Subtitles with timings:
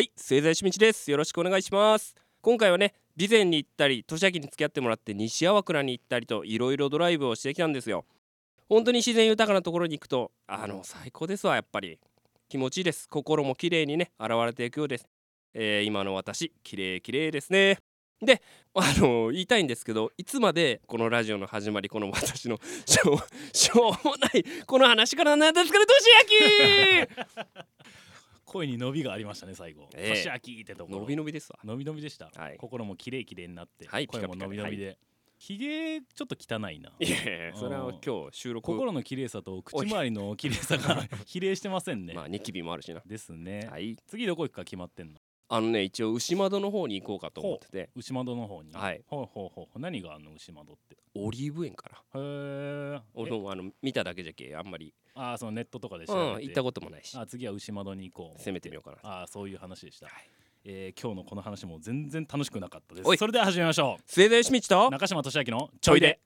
[0.00, 1.10] はい盛大趣道です。
[1.10, 2.14] よろしくお願いします。
[2.40, 8.06] 今回はね備前に行ったり年明けに付き合ってもらって西粟倉に行ったりといろいろドライブをしてきたんですよ。
[8.66, 11.98] 本当に自然豊かなところに行くとあの最高ですわやっぱり。
[12.48, 13.10] 気持ちいいです。
[13.10, 15.06] 心も綺麗にね現れていくようです、
[15.52, 17.76] えー、今の私綺麗綺麗ですね。
[18.22, 18.40] で
[18.72, 23.18] あの言いたいんですけどいつまでこのラジオの始まりこの私の しょう
[23.54, 27.70] しょうもないこの話からなんですかね年明き
[28.50, 29.88] 声に伸びがありましたね最後。
[29.94, 30.14] ええ。
[30.16, 30.98] 年明きってところ。
[31.00, 31.58] 伸び伸びですわ。
[31.64, 32.56] 伸び伸びでした、はい。
[32.58, 34.38] 心も綺麗綺麗になって、はい声もピカ。
[34.38, 34.98] ピカ伸び伸びで、
[35.38, 36.92] ひげちょっと汚いな。
[36.98, 38.00] いやいやそれはうん。
[38.04, 38.66] 今日収録。
[38.66, 43.02] 心の綺麗さと口周りの綺麗さが比例してませんね、 まあニキビもあるしな。
[43.06, 43.96] ですね、はい。
[44.06, 45.20] 次どこ行くか決まってんの？
[45.52, 47.90] あのね一応牛窓の方に行こうかと思ってて。
[47.96, 48.72] 牛窓の方に。
[48.72, 49.02] はい。
[49.08, 50.96] ほうほうほう何があんの牛窓って。
[51.16, 52.20] オリーブ園かな。
[52.20, 54.94] へえ俺もあの見ただけじゃけあんまり。
[55.14, 57.18] ああそのネットとかでう調べて、ん行ったこともないし。
[57.18, 60.14] あ次は牛窓に行こう攻めてみようかなああそういう話でした、はい
[60.64, 63.16] えー今日のこの話も全然楽しくなかったです。
[63.16, 66.20] それでは始めましょ末田義道うと中島俊明のちょいで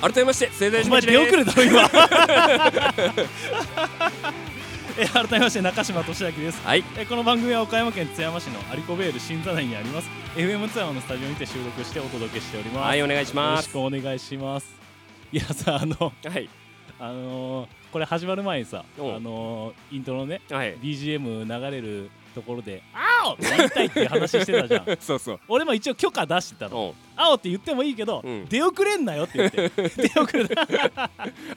[0.00, 1.82] 改めまして末田お前出遅れたろ今。
[4.98, 6.62] えー改めまして中島俊明です。
[6.64, 6.82] はい。
[6.96, 10.08] えーこの番組は岡山県津山市のアリコベール新座内にあります。
[10.36, 14.66] FM 津山のスタジオにて収録してお届けしております、はいお願いしよろしますくお願いします。
[15.32, 16.48] いやさあのはい。
[16.98, 20.76] あのーこれ始まる前にさあのーイントロのねはい。
[20.78, 22.82] BGM 流れるところで
[23.24, 24.96] 「青!」って言いたいって話してたじゃん。
[25.00, 25.40] そうそう。
[25.48, 26.94] 俺も一応許可出してたの。
[26.98, 27.02] う。
[27.02, 28.46] ん「青!」って言ってもいいけど、うん。
[28.46, 29.68] 出遅れんなよって言って。
[30.08, 30.68] 出遅れた。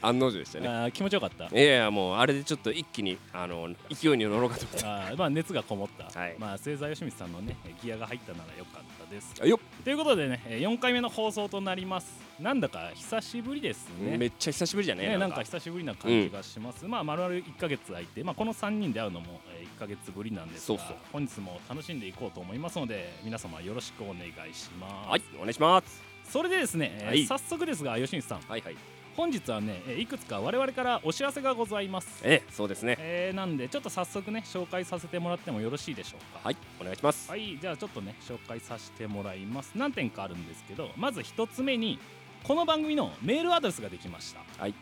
[0.02, 0.91] 案の定でしたね。
[0.91, 1.45] 気持ちよかった。
[1.45, 6.35] いやいやもうあれでちょっと一気にあの勢いに乗ろうかと思って あーまあ熱がこもった、はい。
[6.37, 9.33] まあ星座よしみさんのねギアが入ったならよかったです。
[9.41, 9.83] あよっ。
[9.83, 14.17] ということでね4回目の放送となりますなんだか久しぶりですね。
[14.17, 15.43] めっちゃ久しぶりじゃねね、なんか。
[15.43, 26.02] 久しぶりな感じがします、まあ丸々1ヶ月空いて、まあ、この3人で会うのもえー1ヶ月ぶりなんですがそうそう本日も楽しんでいこうと思いますので皆様よろしくお願いします、はいお願いします。
[26.30, 27.25] それでですね、えーはい。
[27.25, 28.39] 早速ですが吉光さん。
[28.49, 28.75] はいはい。
[29.17, 32.21] 本日はねえーいくつか我々からお知らせがございます。
[32.23, 32.95] ええそうですね。
[32.99, 36.39] えーなんでちょっと早速ね紹介させてもらってもよろしいでしょうか？
[36.45, 37.30] はいお願いします。
[37.30, 39.73] はいじゃあちょっとね紹介させてもらいます。
[39.75, 41.99] 何点かあるんですけどまず一つ目に
[42.44, 44.42] この番組のメールアドレスができました。
[44.61, 44.73] はい。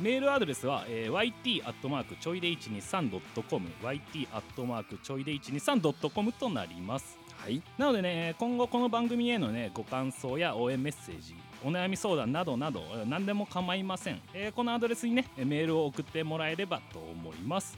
[0.00, 7.18] メールアドレスは、えー yt アットマークちょいで 123.com yt アットマークちょいで 123.com となります。
[7.38, 7.60] はい。
[7.76, 17.76] なのでね今後この番組へのねご感想や応援メッセージお悩み相談などなどえー何でも構いません、えーこのアドレスにねえーメールを送ってもらえればと思います。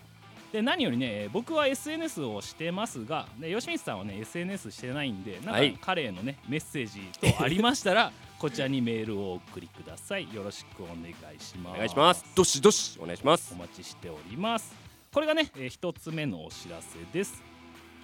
[0.53, 5.73] で何よりねえー僕は SNS をしてますがで吉光さんはね SNS してないんでなんはい。
[5.73, 7.01] か彼へのねメッセージ
[7.35, 10.33] とありましたら こちらにメールをお送りください。
[10.35, 11.75] よろしくお願いします。
[11.75, 12.25] お願いします。
[12.35, 13.55] どしどしお願いします。
[13.55, 14.75] お待ちしております。
[15.13, 17.43] これがね、えー一つ目のお知らせです。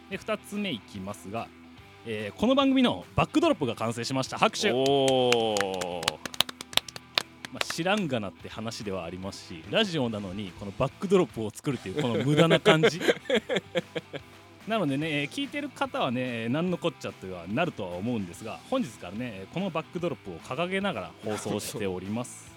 [0.09, 1.49] で二つ目いきますが、
[2.07, 4.39] えーこの番組のバックドロップが完成しました。
[4.39, 4.71] 拍手、
[7.53, 13.01] まあ、知らんがなって話ではありますしラジオなのにこのバックドロップを作るっていうこの無駄な感じ
[14.69, 22.51] なのでねえー聞いてる方はね何のこっちゃとはなるとは思うんですが本日からねこのバックドロップを掲げながら放送しております。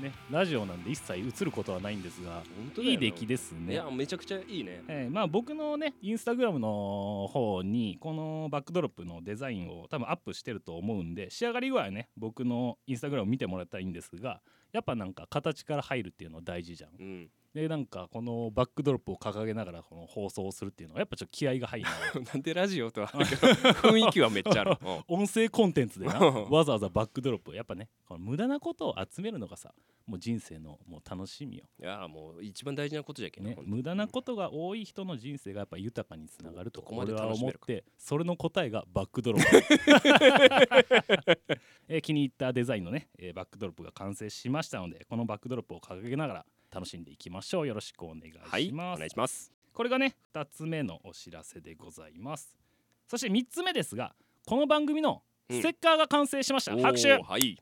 [0.00, 2.42] ね、ラジオなんで一切映ることはないんですが
[2.82, 3.74] いい出来ですね。
[3.74, 4.82] いやめちゃくちゃいいね。
[4.88, 14.40] えーまあ僕のねインスタグラムの方にこのバックドロップのデザインを多分アップしてると思うんで仕上がり具合はね僕のインスタグラム見てもらったらいいんですが
[14.72, 16.90] やっぱなんか形から入るっていうのは大事じゃん。
[16.98, 22.20] うんでなんかこのバックドロップを掲げながらこの放送をするっていうのはやっぱちょっと気合が入るな。
[22.34, 24.76] なんでラジオとは 雰囲気はめっちゃある。
[25.08, 25.20] うん。
[25.22, 26.18] 音声コンテンツでな。
[26.18, 29.72] わざわざバックドロップやっぱねこの無駄なことを集めるのがさ
[30.04, 31.64] もう人生のもう楽しみよ。
[31.80, 39.56] いやもう一番大事なことじゃけんね、無駄なことが多い人の人生がやっぱ豊かにつながるとどこまで俺は思ってそれの答えがバックドロップ、
[41.88, 47.66] えー気に入ったデザインのね、えーバックドロップが完成しましたのでこのバックドロップを掲げながら楽しんでいきましょう。
[47.68, 49.52] よろしくお願いします、はいお願いします。
[49.72, 52.56] これがね2つ目のお知らせでございます。
[53.06, 57.12] そして3つ目ですがこの番組のステッカーが完成しました、拍手。
[57.12, 57.56] おーはい。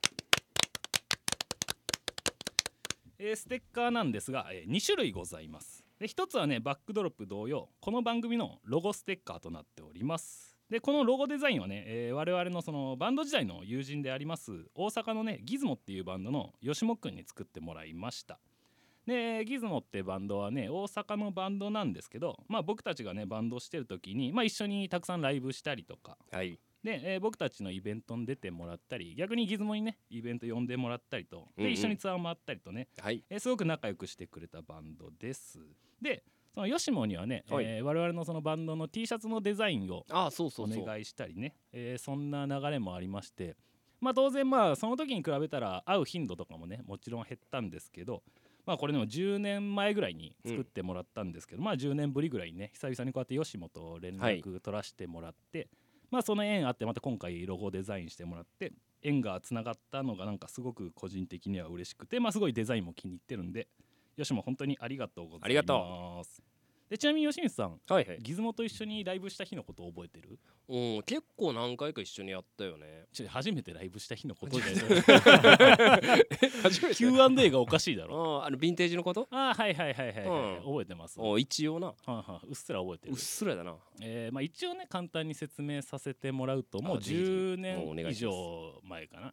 [3.19, 5.85] えーステッカーなんですが、え2種類ございます。
[5.99, 10.57] で1つはねバックドロップ同様この番組のロゴステッカーとなっております。
[10.71, 18.41] でこのロゴデザインはね、えー我々のそのバンド時代の友人であります大阪のねギズモっていうバンドの吉本くんに作ってもらいました
[19.07, 26.17] でギズモってバンドはね大阪のバンドなんですけど、まあ、僕たちがねバンドしてる時に、まあ、一緒にたくさんライブしたりとか。
[26.31, 26.59] はい。
[26.85, 31.71] で、えー僕たちのイベントに出てもらったり逆にギズモにねイベント呼んでもらったりとうんうん。
[31.71, 33.25] で一緒にツアー回ったりとね、はい。
[33.31, 35.59] えーすごく仲良くしてくれたバンドです。
[36.01, 36.23] で
[36.55, 37.65] そのヨシモにはね、はい。
[37.65, 43.57] えー我々のそのバンドの T シャツのデザインをあそうそお願いしたりねえーそんな流れもありまして。
[44.01, 48.25] まあ当然まあその時に比べたら会う頻度とかもねもちろん減ったんですけど
[48.65, 54.41] まあこれでも10年前ぐらいに作ってもらったんですけど、まあ10年ぶりぐらいにね久々にこうやって吉本と連はい。
[54.41, 55.69] 絡取らせてもらって、
[56.11, 58.73] まあその縁あってまた今回ロゴデザインしてもらって
[59.03, 63.67] 縁がつながったのがなんかすごく個人的には嬉しくてまあすごいデザインも気に入ってるんで
[64.17, 65.47] 吉も本当にありがとうございます。
[65.47, 66.25] ありがと
[66.93, 68.19] でちなみに吉光さんはいはい。
[68.21, 70.39] ギズモと一緒にライブした日のこと覚えてる？
[70.69, 73.07] うん結構何回か一緒にやったよね。
[73.15, 74.63] ちょ初めてライブした日のことで
[76.63, 76.95] 初めて。
[76.95, 78.43] Q&A がおかしいだろ。
[78.43, 79.27] ああのヴィンテージのこと？
[79.31, 80.65] あーはいはいはいはい、はいうん。
[80.65, 81.87] 覚えてます、お一応な。
[81.87, 83.13] はいはいうっすら覚えてる。
[83.15, 83.75] うっ、すらだな。
[84.03, 87.29] えーまあ、一応ね簡単に説明させてもらうともうあぜひぜひ。
[87.31, 89.33] 10もうお願年以上前かな、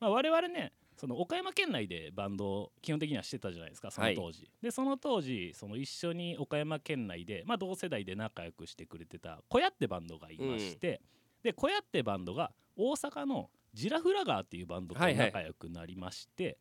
[0.00, 11.00] まあ、我々ねその岡山県内でバンドを基本的にはしてたじゃないですかその当時、でその当時その一緒に岡山県内で、まあ、同世代で仲良くしてくれてた小屋ってバンドがいまして、
[11.42, 15.26] で小屋ってバンドが大阪のジラフラガーっていうバンドとはいはい。
[15.26, 16.56] 仲良くなりまして、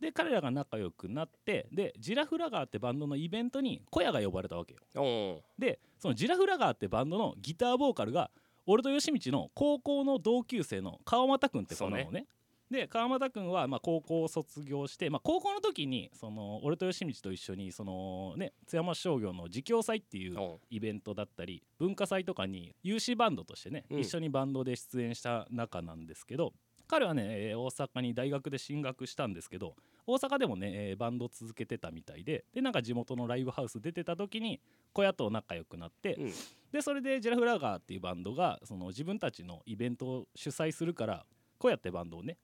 [0.00, 5.02] で彼らが仲良くなってでジラフラガーってバンドのイベントに小屋が呼ばれたわけよ。
[5.02, 8.30] おでそのジラフラガーってバンドのギターボーカルが
[8.66, 12.26] 俺と吉道の高校の同級生の川又君って子なのそね
[12.70, 24.00] で川又君はまあ高校を卒業して、まあ、高校の時にその俺と吉道と一緒にそのね津山商業の自供祭っていうおイベントだったり文化祭とかに有志バンドとしてね、うん。
[24.00, 26.52] 一緒にバンドで出演した仲なんですけど
[26.86, 29.74] 彼はね、えー大阪に大学で進学したんですけど
[30.06, 34.60] 大阪でもね、えーバンド続けてたみたいででなんか地元のライブハウス出てた時に
[34.92, 36.32] 小屋と仲良くなって、うん。
[36.72, 41.24] でそれでジェラフラガーっていうバンドがその自分たちのイベントを主催するから
[41.58, 42.36] 小屋ってバンドをね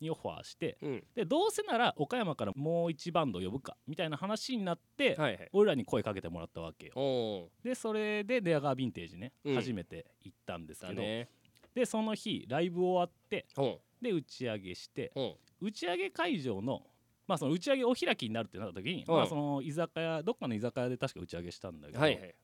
[0.00, 1.04] にオファーしてうん。
[1.14, 5.48] でどうせなら岡山からもう一バンド呼ぶかみたいな話になって、はいはい。
[5.52, 6.92] 俺らに声かけてもらったわけよ。
[6.96, 9.54] おでそれでレアガーヴィンテージね、うん。
[9.54, 11.28] 初めて行ったんですけど、だね。
[11.74, 16.82] でその日ライブ終わっておで打ち上げしてお打ち上げ会場の
[17.26, 19.14] まあその打ち上げお開きになるってなった時に、うん。
[19.14, 22.34] まあその居酒屋どっかの居酒屋で確か打ち上げしたんだけど、はいはい。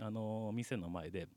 [0.00, 1.28] あのー店の前で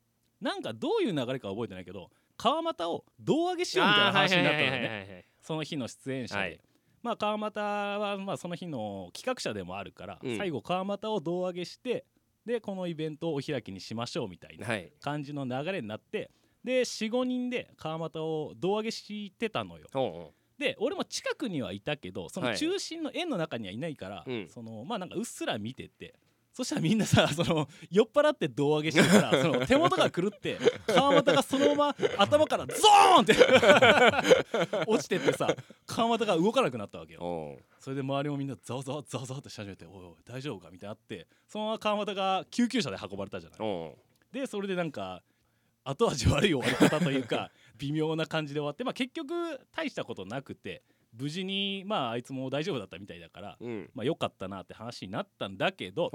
[0.42, 4.70] なんかどういう流れか覚えてないけど川又を胴上げしようみたいな話になったのね。
[4.70, 6.60] はいはいはいその日の出演者で、はい。
[7.04, 10.38] まあ川又はまあその日の企画者でもあるから、うん。
[10.38, 12.04] 最後川又を胴上げして
[12.48, 14.92] でこのイベントをお開きにしましょうみたいなはい。
[15.00, 16.32] 感じの流れになって
[16.64, 19.86] で45人で川又を胴上げしてたのよ。
[19.94, 20.32] おうおう。
[20.58, 22.58] で俺も近くにはいたけどそのはい。
[22.58, 24.50] 中心の円の中にはいないから、うん。
[24.50, 26.16] そのまあなんかうっすら見てて
[26.56, 30.58] そしたらみんなさ その酔っ払って胴上げしてるから その手元が狂って
[30.88, 35.54] 川又がそのまま頭からゾーンって 落ちてってさ
[35.86, 37.60] 川又が動かなくなったわけよ。
[37.78, 43.60] それで周りもみんなざわざわざわざわってし始めて「おいおい大丈夫か?」みたいになってそのまま川又が救急車で運ばれたじゃない。
[44.32, 45.24] でそれでなんか
[45.84, 50.82] 後味悪い終わり方というか微妙な感じで終わって、まあ、結局大したことなくて
[51.20, 53.90] 無事にまああいつも大丈夫だったみたいだから、うん。
[53.94, 56.10] まあ、よかったなって話になったんだけど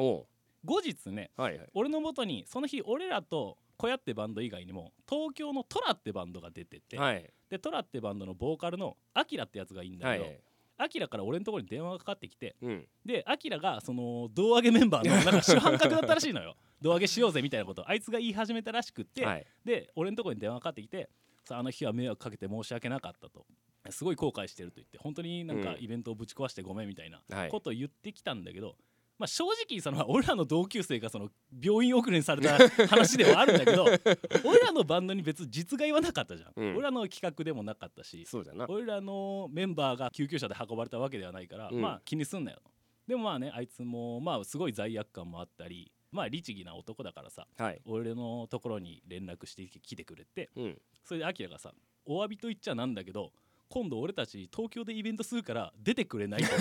[0.64, 1.68] 後日ねはいはい。
[1.74, 7.30] 俺のもとにその日俺らと小屋ってバンド以外にも東京のトラってバンドが出てて、はい。
[7.48, 10.40] でトラってバンドのボーカルのアキラってやつがいいんだけど、はいはい。
[10.76, 12.86] アキラから俺のところに電話がかかってきてうん。
[13.04, 16.56] でアキラがその胴上げメンバーのなんか主犯格だったらしいのよ。
[16.80, 19.46] 胴上げしようぜみたいなことあいつが言い始めたらしくって、はい。
[19.64, 21.08] で俺のところに電話かかってきて
[21.44, 23.46] さあの日は迷惑かけて申し訳なかったと
[23.90, 25.82] すごい後悔してると言って本当になんかうん。
[25.82, 27.48] イベントをぶち壊してごめんみたいなはい。
[27.48, 28.76] ことを言ってきたんだけど、
[29.18, 32.58] まあ、正直その 俺らの同級生がその病院送りにされた
[32.88, 33.84] 話ではあるんだけど
[34.44, 36.70] 俺らのバンドに別に実害はなかったじゃん、うん。
[36.72, 38.66] 俺らの企画でもなかったしそうだな。
[38.68, 41.80] 俺らのメンバーが救急車で運ばれたわけではないから、うん。
[41.80, 42.60] まあ気にすんなよ。
[42.64, 42.70] と
[43.06, 47.80] でもまあねあいつもまあすごい罪悪感もあったりまあ律儀な男だからさはい。
[47.84, 50.82] 俺のところに連絡してきてくれてうん。
[51.02, 51.74] それでアキラがさ
[52.06, 53.32] 「お詫びと言っちゃなんだけど
[53.70, 56.52] 今度俺たち東京でイベントするから出てくれない?」って。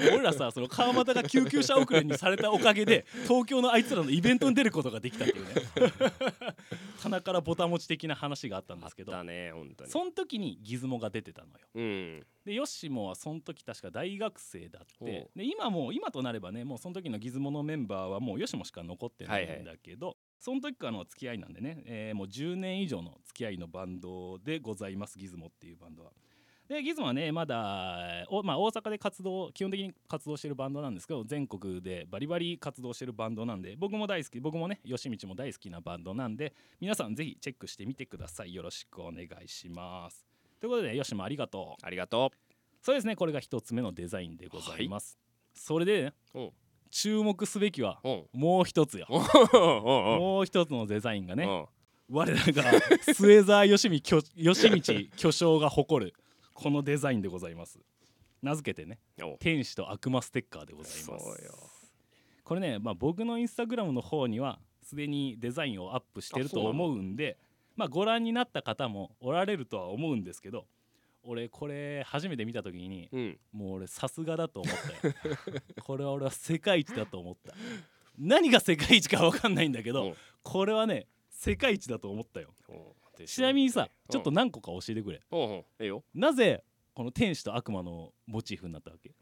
[0.14, 5.52] 俺らさその川又が救急車遅れにされたおかげで東京のあいつらのイベントに出ることができたっていうね。
[7.02, 9.90] 棚からボタン持ち的な話があったんですけどだね本当に。
[9.90, 11.54] その時にギズモが出てたのよ。
[11.74, 12.26] うん。
[12.44, 15.28] でヨッシモはその時確か大学生だって。
[15.34, 26.10] で今もう今となればねもうその時のギズモのメンバーはもうヨシモしか残ってないんだけど、その時からの付き合いなんでね、えーもう10年以上の付き合いのバンドでございますギズモっていうバンドは。
[26.66, 38.54] でギズモはねまだお、まあ、大阪で活動基本的に活動してるバンドなんですけど全国でバリバリ活動してるバンドなんで僕も大好き僕もね吉道も大好きなバンドなんで皆さんぜひチェックしてみてください。
[38.54, 40.24] よろしくお願いします。
[40.60, 41.86] ということで吉もありがとう。
[41.86, 42.30] ありがと
[42.82, 45.18] そうですねこれが一つ目のデザインでございます、
[45.54, 46.52] それでね
[46.90, 48.24] 注目すべきはうん。
[48.32, 49.06] もう一つよ。
[49.52, 51.66] もう一つのデザインがねうん。
[52.16, 52.64] 我らが
[53.14, 56.14] 末澤義道巨義道巨匠が誇る
[56.54, 57.78] このデザインでございます。
[58.42, 61.50] 名付けてねお天使と悪魔ステッカーでございます。
[62.42, 67.38] これね、まあ、僕のインスタグラムの方にはすでにデザインをアップしてると思うんで
[67.76, 70.66] まあご覧になった方もおられるとは思うんですけど
[71.22, 73.38] 俺これ初めて見た時にうん。
[73.52, 75.14] もう俺さすがだと思ったよ。
[75.84, 77.54] これは俺は世界一だと思った。
[78.18, 80.14] 何が世界一か分かんないんだけどうん。
[80.42, 82.54] これはね世界一だと思ったよ。
[82.68, 82.76] うん
[83.26, 85.20] ちなみにさちょっとうん何個か教えてくれ。
[86.14, 89.14] なぜこの天使と悪魔のモチーフになったわけ？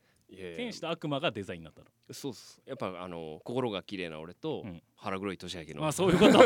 [0.57, 1.87] 天使と悪魔がデザインになったの？
[2.12, 4.83] そうっすやっぱあの心が綺麗な俺とうん。
[4.95, 5.81] 腹黒い年明けの。
[5.81, 6.38] まあそういうこと。
[6.38, 6.40] い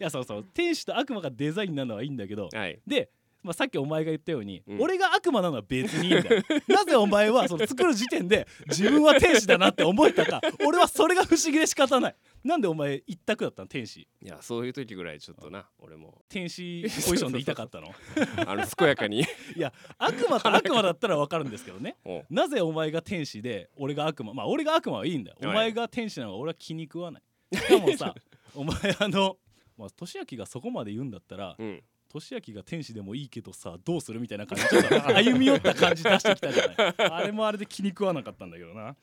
[0.00, 0.44] やそうそう。
[0.44, 2.80] 天使と悪魔がデザインなのはいいんだけどはい。
[2.86, 3.10] で、
[3.42, 4.80] まあ、さっきお前が言ったように、うん。
[4.80, 6.42] 俺が悪魔なのは別にいいんだよ。
[6.68, 12.16] なぜお前はその作る時点で自分は天使だなって思えたか俺はそれが不思議で仕方ない。
[12.44, 14.00] なんでお前一択だったの天使。
[14.00, 16.22] いやそういう時ぐらいちょっとな俺も。
[16.28, 17.88] 天使ポジションでいたかったの？
[18.46, 19.20] あの健やかに。
[19.56, 21.96] いや悪魔と悪魔だったら分かるんですけどね。
[22.04, 25.50] おなぜお前が天使で俺が悪魔まあ俺が悪魔はいいんだよ、はい。
[25.50, 27.22] お前が天使なのは俺は気に食わない。
[27.56, 28.14] しかもさ
[28.54, 29.36] お前あの
[29.76, 31.82] まあ俊明がそこまで言うんだったらうん
[32.12, 36.94] 俊明が天使でもいいけどさどうするみたいな感じちょっと歩み寄った感じ出してきたじゃない。
[37.10, 38.94] あれもあれで気に食わなかったんだけどな。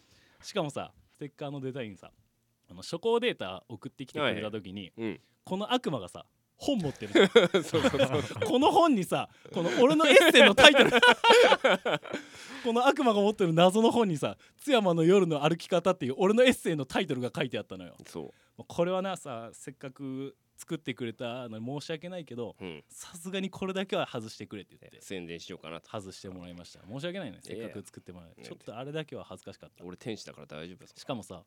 [0.44, 2.12] しかもさステッカーのデザインさ
[2.70, 5.20] あの初行データ送ってきてくれた時に、うん。
[5.44, 6.26] この悪魔がさ
[6.56, 7.14] 本持ってる
[8.46, 10.92] この本にさこの俺のエッセイのタイトル。
[12.64, 17.96] この悪魔が持ってる謎の本にさ「津山の夜の歩き方」っていう俺のエッセイのタイトルが書いてあったのよ。
[18.68, 22.84] これはなさせっかく作ってくれたのに申し訳ないけどうん。
[22.90, 25.02] さすがにこれだけは外してくれって言って。
[25.02, 25.90] 宣伝しようかなと。
[25.90, 26.82] 外してもらいました。
[26.86, 27.40] 申し訳ないね。
[27.42, 29.86] せっかく作ってもらえええちょっとあれだけは恥ずかしかった。
[29.86, 30.94] 俺天使だから大丈夫です。
[30.98, 31.44] しかもさ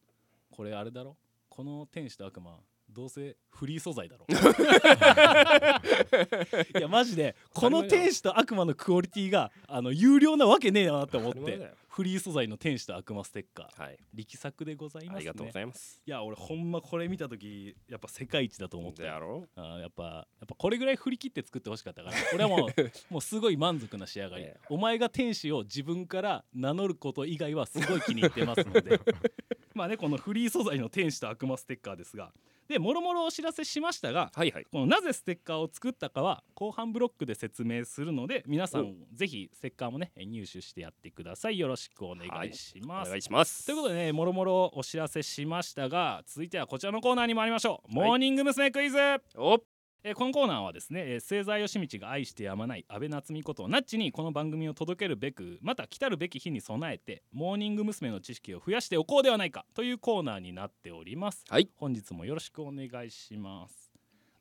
[0.50, 1.16] これあれだろ？
[1.50, 2.58] この天使と悪魔
[2.92, 4.26] どうせフリー素材だろ。
[6.78, 13.82] いやマジでこの天使と悪魔のクオリティがあの有料なわけねえなって思ってフリー素材の天使と悪魔ステッカー。
[13.82, 13.98] はい。
[14.14, 15.16] 力作でございますね。
[15.16, 16.00] ありがとうございます。
[16.06, 19.46] いや俺ほんまこれ見た時やっぱ世界一だと思ったよでやろ？
[19.56, 22.16] あーやっぱやっぱこれぐらい振り切って作ってほしかったから。
[22.34, 22.68] 俺はもう
[23.10, 24.60] もうすごい満足な仕上がり、 ええ。
[24.70, 29.00] お前が天使を自分から名乗ること以外はすごい気に入ってますので。
[29.74, 32.30] まあねこのフリー素材の天使と悪魔ステッカーですが
[32.68, 34.64] でもろもろお知らせしましたがはいはい。
[34.70, 41.58] このなぜステッカーを作ったかは後半ブロックで説明するので皆さんぜひステッカーもね入手してやってください。
[41.58, 43.66] よろしくお願いしおます、願いします。
[43.66, 48.08] ということでねもろもろお知らせしましたが続いてはこちらのコーナーに参りましょう、はい。
[48.08, 48.70] モーニング娘。
[48.70, 48.98] クイズ。
[49.36, 49.58] お
[50.04, 58.10] えーこのコーナーはですね、えー、末澤義道が愛してやまない安倍夏美ことナッチにこの番組を届けるべくまた来たるべき日に備えてモーニング娘。
[58.10, 61.44] の知識を増やしておこうではないかというコーナーになっております。
[61.48, 61.68] はい。
[61.76, 63.92] 本日もよろしくお願いします。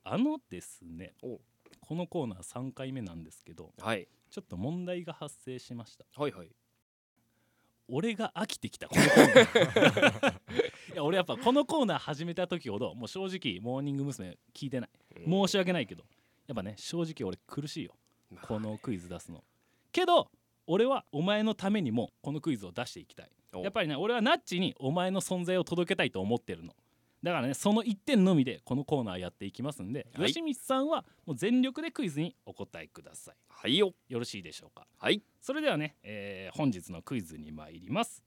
[0.03, 1.39] あのですねお
[1.79, 4.07] このコーナー3回目なんですけどはい。
[4.31, 6.05] ちょっと問題が発生しました。
[6.19, 6.49] はいはい
[7.91, 10.33] 俺が飽きてきたこのコーナー。
[10.93, 14.37] いや俺やっぱこのコーナー始めた時ほどもう正直モーニング娘。
[14.53, 14.89] 聞いてない。
[15.25, 16.05] 申し訳ないけど
[16.47, 17.93] やっぱね正直俺苦しいよ。
[18.29, 19.43] まあこのクイズ出すの。
[19.91, 20.31] けど
[20.67, 23.29] 俺はお前のためにもこのクイズを出していきたい。
[23.53, 26.73] おやっぱりね俺はナッチにお前の存在を届けたいと思ってるの
[27.23, 30.27] だからねその1点のみでこのコーナーやっていきますんで、はい。
[30.27, 33.35] 吉光さんはもう全力でクイズにお答えください。
[33.49, 33.93] はいよ。
[34.09, 34.87] よろしいでしょうか？
[34.97, 35.21] はい。
[35.39, 38.23] それではね、えー本日のクイズに参ります、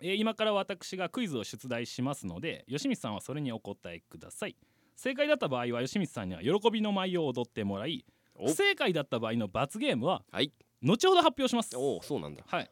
[0.00, 4.56] えー今から私がクイズを出題しますので吉光さんはそれにお答えください。
[4.96, 8.04] 正解だった場合は吉光さんには喜びの舞を踊ってもらい
[8.34, 8.46] お。
[8.48, 10.52] 不正解だった場合の罰ゲームははい。
[10.82, 11.76] 後ほど発表します。
[11.76, 12.42] おそうなんだ。
[12.46, 12.70] はい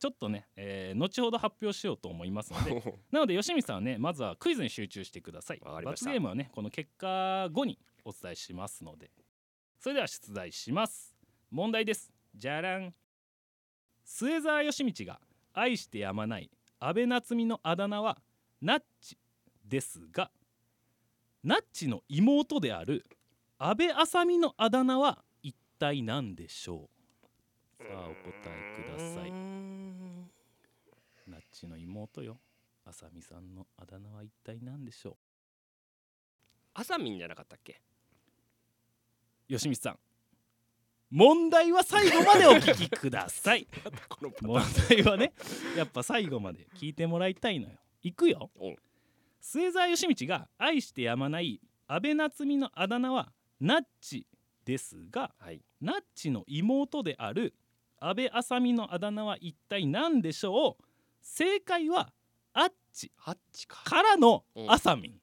[0.00, 2.72] ちょっとね、えー後ほど発表しようと思いますので
[3.12, 5.60] なので吉見さんはねまずはクイズに集中してください。
[5.84, 9.12] 罰ゲームはねこの結果後にお伝えしますので。
[9.78, 11.16] それでは出題します。
[11.50, 12.12] 問題です。
[12.34, 12.94] じゃらん。
[14.04, 15.20] 末澤義道が
[15.52, 18.20] 愛してやまない安倍夏実のあだ名は
[18.60, 19.16] ナッチ
[19.64, 20.30] ですが
[21.44, 23.04] ナッチの妹である
[23.58, 26.88] 安倍麻美のあだ名は一体何でしょ
[27.78, 27.84] う？
[27.84, 28.14] さあお答
[28.46, 29.30] えください
[31.50, 32.38] ナッチの妹よ。
[32.84, 35.16] あさみさんのあだ名は一体何でしょ
[36.74, 37.80] あさみんじゃなかったっけ？
[39.48, 39.98] う吉光さん。
[41.10, 43.66] 問題は最後までお聞きください。
[44.42, 45.32] 問題はね
[45.76, 47.76] やっぱ最後まで聞いてもらいたいのよ。
[48.02, 48.50] いくよ。
[48.54, 48.76] おう。
[49.40, 54.24] 末澤義道が愛してやまない安倍夏実のあだ名はナッチ
[54.64, 55.64] ですがはい。
[55.80, 57.56] ナッチの妹である
[57.98, 60.84] 安倍あさみのあだ名は一体何でしょう？
[61.20, 62.12] 正解は
[62.52, 63.82] アッチハッチか。
[63.84, 65.20] からのあさみん。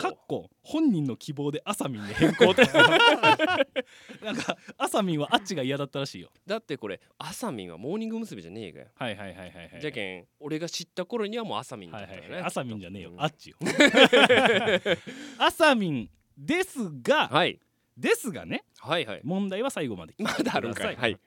[0.00, 2.64] かっこ本人の希望であさみんに変更って。
[4.24, 6.30] なんかあさみんはあっちが嫌だったらしいよ。
[6.46, 8.42] だってこれあさみんはモーニング娘。
[8.42, 8.86] じゃねえかよ。
[8.94, 13.10] はいはいはいはいはいじゃけん俺が知った頃にはもうあさみんだったよねはいあさみんじゃねえよ。
[13.10, 13.22] うん。
[13.22, 13.56] あっちよ。
[15.38, 17.60] あさみんですがはい。
[17.96, 19.20] ですがねはいはい。
[19.22, 20.62] 問題は最後まで聞いまてください。
[20.62, 20.96] だあるんかい。
[20.96, 21.18] はい。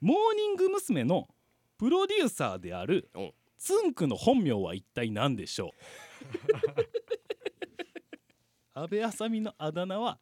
[0.00, 1.04] モーニング娘。
[1.04, 1.28] の
[1.78, 5.72] プロデューサーであるおつんくの本名は一体何でしょう？
[8.80, 10.18] 安倍あさみのあだ名は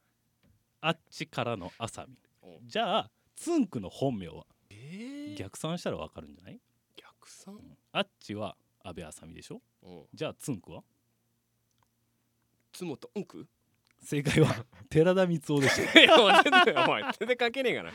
[0.80, 4.46] あっちからのあさみおじゃあつんくの本名は？
[4.70, 6.60] えー、逆算したらわかるんじゃない？
[6.96, 7.58] 逆算？
[7.92, 9.60] あっちは安倍あさみでしょ？
[9.82, 10.04] うん。
[10.12, 10.82] じゃあつんくは？
[12.72, 13.46] つもとうんく？
[14.02, 16.00] 正解は 寺田光雄でした。
[16.00, 17.92] いやお前全然お前全然関係ねえかな。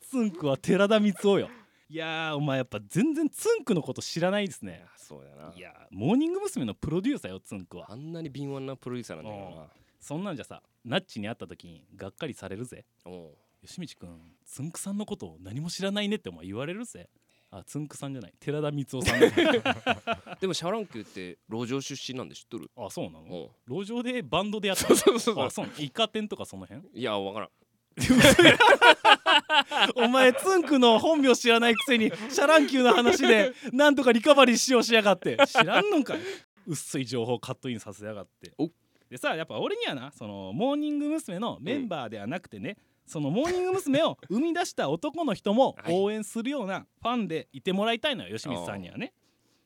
[0.00, 1.50] つんくは寺田光男よ
[1.88, 5.52] いやーお前やっぱ全然つんくのこと知らないですいねやそうだな。
[5.54, 6.64] いやーモーニング娘。
[6.64, 7.86] のプロデューサーよつんくは。
[7.90, 9.68] あんなに敏腕なプロデューサーなんだよ
[10.00, 12.84] そんなんじゃさなっちに会った時にがっかりされるぜ。
[13.04, 13.66] なおう。
[13.66, 17.08] 吉道くんつんくさんのことを何も知らないねってお前言われるぜ。
[17.50, 18.34] あつんくさんじゃない。
[18.40, 19.20] 寺田光男さん。
[19.20, 22.70] だ でもシャ乱Q って路上出身なんで知っとる？
[22.76, 23.50] あそうなの？
[23.68, 25.44] 路上でバンドでやったそうそうそうそう。
[25.46, 25.68] あそう。
[25.78, 26.88] イカ天とかその辺？
[26.98, 27.50] いやわからん
[29.96, 35.36] お前つんくの本名知らないくせにシャ乱Q の話でなんとかリカバリーしようしやがって。
[35.46, 36.20] 知らんのかい。
[36.66, 38.52] 薄い情報カットインさせやがって。
[38.58, 38.70] お。
[39.10, 40.12] でさやっぱ俺にはな。
[40.12, 41.38] そのモーニング娘。
[41.38, 42.76] のメンバーではなくてね、
[43.06, 44.02] そのモーニング娘。
[44.02, 45.94] を生み出した男の人もはい。
[45.94, 49.12] 応援するようなファンでいてもらいたいのよ吉光さんにはね。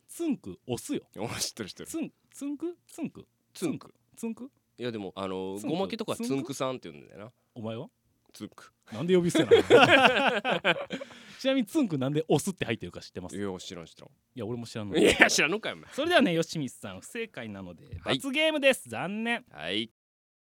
[0.08, 1.02] つんく推すよ。
[1.16, 1.88] お前知ってる知ってる。
[1.88, 7.32] つんつんくつんくつんくつんくいやでもあのごまけとかつんくさんって言うんだよな。
[7.54, 7.88] お前は？
[8.38, 8.72] つんく。
[8.92, 10.74] なんで呼び捨てなの？
[11.38, 13.36] ちなみにつんくなんで押すって入ってるか知ってます？
[13.36, 14.94] いいや知らん知らや俺も知らんの。
[14.94, 15.92] んいや知らんのかよお前。
[15.92, 18.16] それではね吉光さん不正解なのではい。
[18.16, 19.90] 罰ゲームです、残念、はい。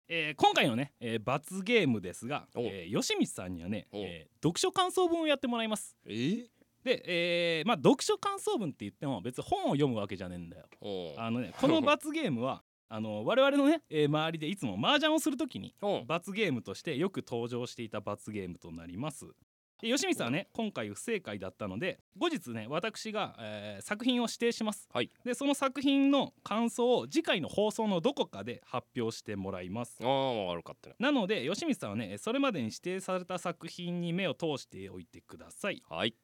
[0.08, 5.96] えー今回のね、えー罰ゲームですが、おえー吉光さんにはね、おえー読書感想文をやってもらいます。
[6.06, 6.48] えー？
[6.84, 10.68] で、えーまあ読書感想文って言っても別に本を読むわけじゃねえんだよ。
[10.82, 11.13] おう。
[11.18, 15.75] あのねこの罰ゲームはあの我々のね、えー周りでいつも麻雀をするときに
[16.08, 19.28] 罰ゲームとしてよく登場していた罰ゲームとなります。
[19.82, 25.12] で吉光さんはね今回不正解だったので後日ね私が、えー作品を指定します、はい。
[25.23, 29.97] でその作品の感想を次回の放送のどこかで発表してもらいます。
[30.02, 35.82] ああ悪かったななので吉光さんはねそれまでに指定された作品に目を通しておいてください。
[35.88, 36.15] はい。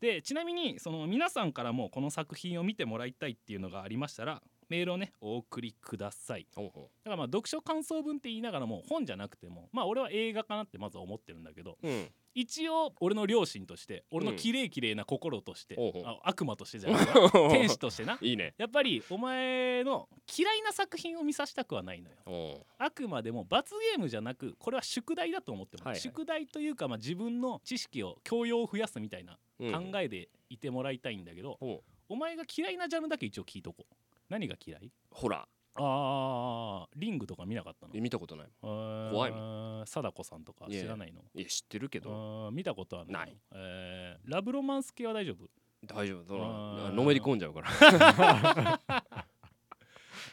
[0.00, 6.46] でちなみにその皆さんからもこの作品を見てもらいたいっていうのがありましたらメールをねお送りください。
[6.54, 6.70] だか
[7.04, 12.08] らまあ読書感想文って言いながらも本じゃなくてもまあ俺は映画かなってまずは思ってるんだけどうん。
[12.34, 16.02] 一応俺の両親として俺の綺麗綺麗な心として、おうおう。
[16.06, 17.30] あ悪魔としてじゃないわ。
[17.50, 18.16] 天使としてな。
[18.20, 18.54] いいね。
[18.58, 22.64] やっぱりお前の嫌いな作品を見させたくはないのよ。
[22.78, 26.00] あくまでも罰ゲームじゃなくこれは宿題だと思ってます、はいはい。
[26.00, 31.82] 宿題というかまあ自分の知識を教養を増やすみたいなうん考えでいてもらいたいんだけど、おう。
[32.08, 33.94] お前が嫌いなジャンルだけ一応聞いとこう
[34.28, 34.92] 何が嫌い？
[35.10, 35.46] ほら
[35.80, 37.92] あーリングとか見なかったの？
[37.94, 38.46] え見たことない。
[38.60, 39.86] 怖怖いもん。
[39.86, 41.22] 貞子さんとか知らないの？
[41.34, 42.10] いや知ってるけど。
[42.10, 43.18] あー見たことあるの？
[43.18, 44.30] ない、えー。
[44.30, 45.48] ラブロマンス系は大丈夫？
[45.86, 46.36] 大丈夫。
[46.36, 48.80] ののめり込んじゃうから。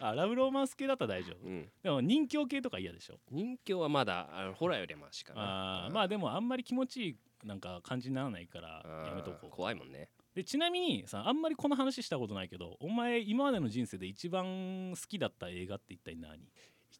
[0.02, 1.48] あラブロマンス系だったら大丈夫。
[1.48, 1.70] うん。
[1.84, 3.20] でも人形系とか嫌でしょ？
[3.32, 5.86] 人気はまだあのホラーよりはマシかな。
[5.86, 9.50] あーまあでもあんまり気持ちいいなんか感じにならないからあーやめとこう。
[9.52, 16.38] 怖いもんねでちなみにさあんまりこの話したことないけどお前今までの人生で一番好きだった映画って一体何？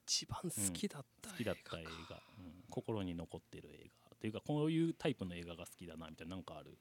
[0.08, 4.10] 一番好きだった好きだった映画、うん心に残ってる映画。
[4.16, 6.78] っていうかこういうタイプの映画が好きだなみたいななんかある？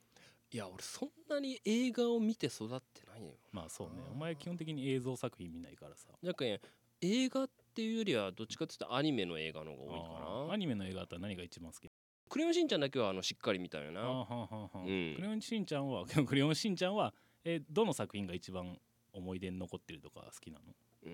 [0.51, 3.35] いや俺そんなに映画を見て育ってないよ。
[3.53, 4.03] まあそうね。
[4.13, 6.09] お前基本的に映像作品見ないからさ。
[6.23, 6.61] なんかね
[7.01, 10.53] 映画っていうよりはどっちかっていうとアニメの映画の方が多いかな。
[10.55, 11.91] アニメの映画だったら何が一番好き？
[12.29, 14.01] クレヨンしんちゃんだけはあのしっかり見たよな。
[14.01, 14.81] あーはんはんはん。
[14.81, 15.15] うん。
[15.17, 18.79] クレヨンしんちゃんは クレヨンしんちゃんは、えーどの作品が一番
[19.13, 20.65] 思い出に残ってるとか好きなの？
[21.05, 21.11] うー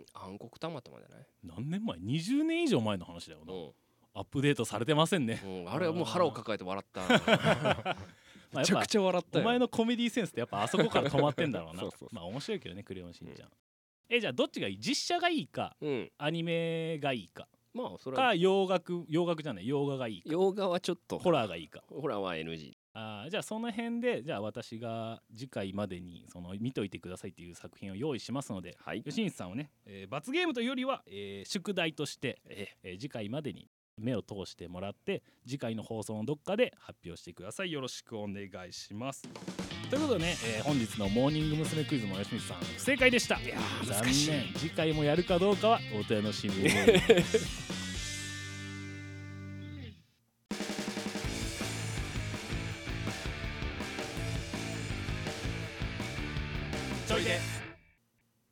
[0.00, 0.06] ん。
[0.12, 1.26] 暗黒たまたまじゃない？
[1.42, 3.74] 何年前？20年以上前の話だよな、う
[4.14, 7.00] アップデートされてませんね、ん、うん、あれはもう腹を抱えて笑った。
[8.50, 9.44] まあめちゃくちゃ笑ったよ。
[9.44, 11.80] お前のコメディセンスってやっぱあそこから止まってんだろうな。
[11.82, 12.08] そうそうそう。
[12.12, 13.50] まあ面白いけどねクレヨンしんちゃん、
[14.08, 14.78] えじゃあどっちがいい？
[14.80, 15.76] 実写がいいか。
[15.80, 16.12] うん。
[16.18, 18.28] アニメがいいかまあそれは。
[18.30, 20.30] か洋楽洋楽じゃない洋画がいいか。
[20.30, 21.18] 洋画はちょっと。
[21.18, 21.82] ホラーがいいか。
[21.88, 29.02] ホラーは NG あーじゃあその辺でじゃあ私が次回までにその見といてくださいっていう作品を用意しますのではい。
[29.02, 32.68] 吉西さんはね、えー罰ゲームというよりは、えー宿題として、え。
[32.82, 37.72] えー次回までに目を通してもらって次回の放送のどっかで発表してください。
[37.72, 39.28] よろしくお願いします
[39.90, 41.82] ということでね、えー本日のモーニング娘。
[41.84, 43.36] クイズも吉光さん不正解でした。
[43.40, 44.52] いやー残念。
[44.54, 46.70] 次回もやるかどうかはお楽しみに。
[57.06, 57.57] ちょいで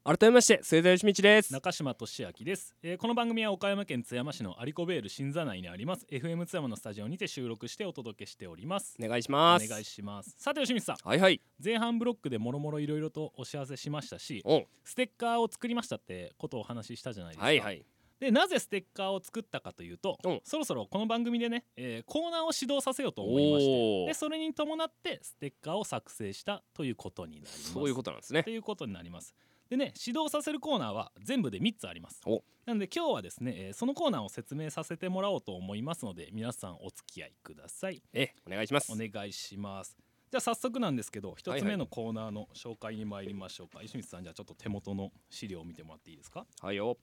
[0.06, 1.52] 改めまして末田義道です。
[1.52, 6.06] 中島俊明です、えーこの番組は岡山県津山市のアリコベール新座内にあります。
[6.08, 8.96] FM 津山のスタジオにて収録してお届けしております。
[9.02, 9.68] お願いしおます。
[9.68, 10.32] 願いします。
[10.38, 10.96] さて吉光さん。
[11.08, 11.40] はいはい。
[11.62, 17.84] 前半ブロックでもろもろいろいろとお知らせしましたしおステッカーを作りましたってことをお話ししたじゃないですか、はいはい。
[18.20, 20.40] でなぜステッカーを作ったかというと、うん。
[20.44, 27.72] そろそろこの番組でね、えーコーナーを始動させようと思いましておおでそれに伴ってステッカーを作成したということになります。
[27.72, 28.44] そういうことなんですね。
[28.44, 29.34] ということになります
[29.68, 32.20] でね指導させるコーナーは全部で3つあります。
[32.26, 32.42] お。
[32.64, 38.02] なので今日はですね、えーそのコーナーを説明させてもらおうと思いますので皆さんお付き合いください。
[38.12, 38.92] えお願いします。
[38.92, 39.96] お願いします。
[40.30, 41.60] じゃあ早速なんですけど1はい。
[41.60, 46.46] つ目のコーナーの紹介に参りましょうか、石光さんじゃあちょっと手元の資料を見てもらっていいですか？
[46.60, 46.96] はいよ。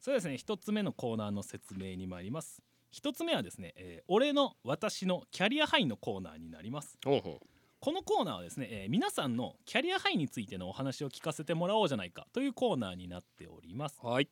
[0.00, 2.62] そうですね1つ目のコーナーの説明に参ります。
[2.92, 6.98] 1つ目はですね、えー俺の私のキャリアハイのコーナーになります。
[7.04, 7.40] ほうほ
[7.84, 13.98] このコーナーはですね、えー皆さんのキャリアハイについてのお話を聞かせてもらおうじゃないかというコーナーになっております。
[14.02, 14.28] うはい。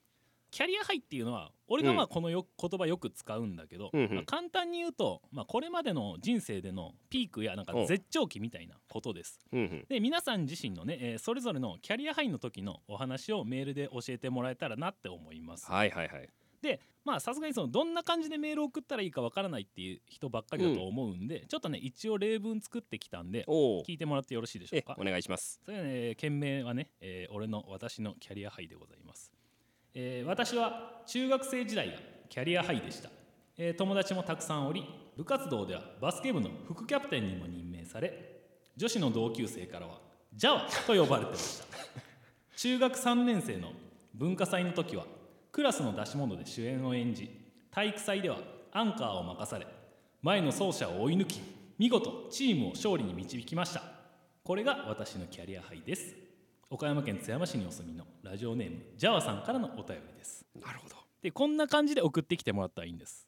[0.51, 4.15] キャリアハイっていうのは俺がまあこのよ、言葉よく使うんだけど、うんうん。
[4.15, 7.87] まあ簡単に言うと、まあ、これまでの人生でのピークやなんかうん。
[7.87, 9.39] 絶頂期みたいなことです。
[9.53, 9.87] うんうん。
[9.87, 15.71] で皆さん自身のね、えーそれぞれのキャリアハイの時のお話をメールで教えてもらえたらなって思います。
[15.71, 16.29] はいはいはい
[16.63, 24.95] でまあさすがにそのどんな感じでメールを送ったらいいかわからないっていう人ばっかりだと思うんで、ちょっとね一応例文作ってきたんで聞いてもらってよろしいでしょうか？
[24.97, 25.61] えお願いします。
[25.65, 29.33] それはね件名はね、えー俺の私のキャリアハイでございます、
[29.95, 31.95] えー私は中学生時代が
[32.29, 33.11] キャリアハイでした、
[33.59, 38.41] えー友達もたくさんおり部活動ではバスケ部の副キャプテンにも任命され
[38.77, 39.99] 女子の同級生からは
[40.33, 41.67] ジャワと呼ばれてました。
[42.57, 43.73] 中学3年生の
[44.15, 45.05] 文化祭の時は
[45.53, 47.31] クラスの出し物で主演を演じ
[47.71, 48.39] 体育祭では
[48.73, 49.67] アンカーを任され
[50.23, 51.41] 前の走者を追い抜き
[51.79, 53.83] 見事チームを勝利に導きました。
[54.45, 56.15] これが私のキャリアハイです。
[56.71, 60.47] 岡山県津山市にお住みのラジオネームジャワさんからのお便りです。
[60.55, 60.97] なるほど。
[61.23, 63.27] でこんな感じで送ってきてもらったらいいんです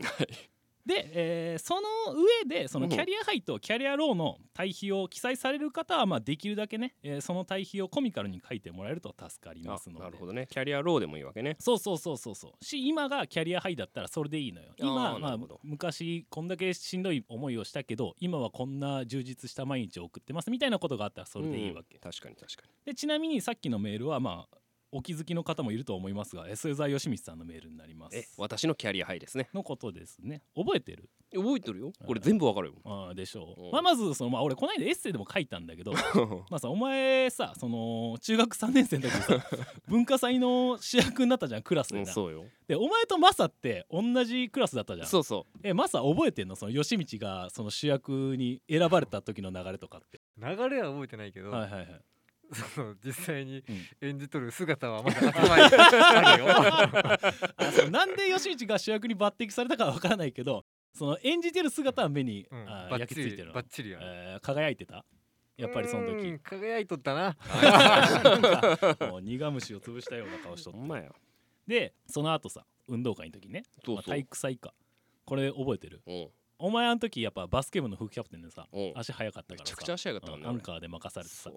[0.87, 1.81] で、えーその
[2.12, 10.05] 上でそのキャリアハイとキャリアローの対比を記載される方はまあできるだけね、えーその対比をコミカルに書いてもらえると助かりあますので。
[10.05, 10.47] なるほどね。
[10.51, 11.57] キャリアローでもいいわけね。
[11.59, 12.64] そうそうそうそうそう。
[12.64, 14.73] し今がキャリアハイだったらそれでいいのよ。
[14.77, 24.57] 今まあ昔こんだけしんどい思いをしたけど今はこんな充実した毎日を送ってますみたいなことがあったらそれでいいわけ、うん確かに確かでちなみにさっきのメールはまあ
[24.97, 29.49] お気づきの方もいると思いますが SZ 吉光さんのメールになりまにえす私のキャリアハイですね。
[29.53, 30.43] のことですね。
[30.55, 31.11] 覚えてる？
[31.35, 31.93] 覚えてるよ。
[32.07, 32.75] これ全部わかるよ。
[32.85, 33.61] あーでしょう。
[33.61, 33.69] ん。
[33.71, 35.93] う、まあ、まずその、まあ、俺この間エッセイでも書いたんだけど
[36.49, 39.47] まあさお前さその中学3年生の時にさ
[39.89, 42.45] 文化祭の主役になったじゃんクラスでな、うんそうよ。
[42.69, 45.09] でお前とマサって同じクラスだったじゃん。
[45.09, 46.55] そうそえマサ覚えてんの？
[46.55, 52.01] その吉道がその主役に選ばれた時の流れとかって、流れは覚えてないけど、はいはいはい、
[52.55, 53.62] その実際に
[54.03, 54.09] うん。
[54.09, 57.90] 演じとる姿はまだ頭にあるよ。
[57.90, 62.64] なんで吉道が主役に抜擢されたかは分からないけどその演じてる姿は目に、うん。
[62.90, 63.53] 焼き付いてるの？
[63.55, 64.05] バッチリやね。
[64.07, 65.05] えー輝いてた？
[65.57, 67.37] やっぱりそのう時ん輝いとったな。
[69.09, 70.79] もう苦虫を潰したような顔しとって。
[70.79, 71.12] うほんまや。
[71.67, 73.62] でその後さ運動会の時ね。
[73.64, 73.97] まあ、そう。
[73.97, 74.75] そう体育祭か。
[75.25, 76.03] これ覚えてる？
[76.07, 76.12] う。
[76.12, 78.81] んお前あの時やっぱバスケ部の副キャプテンでさう。
[78.81, 79.64] ん足速かったからさ。
[79.64, 81.51] めちゃくちゃ足早かったアンカーで任されてさ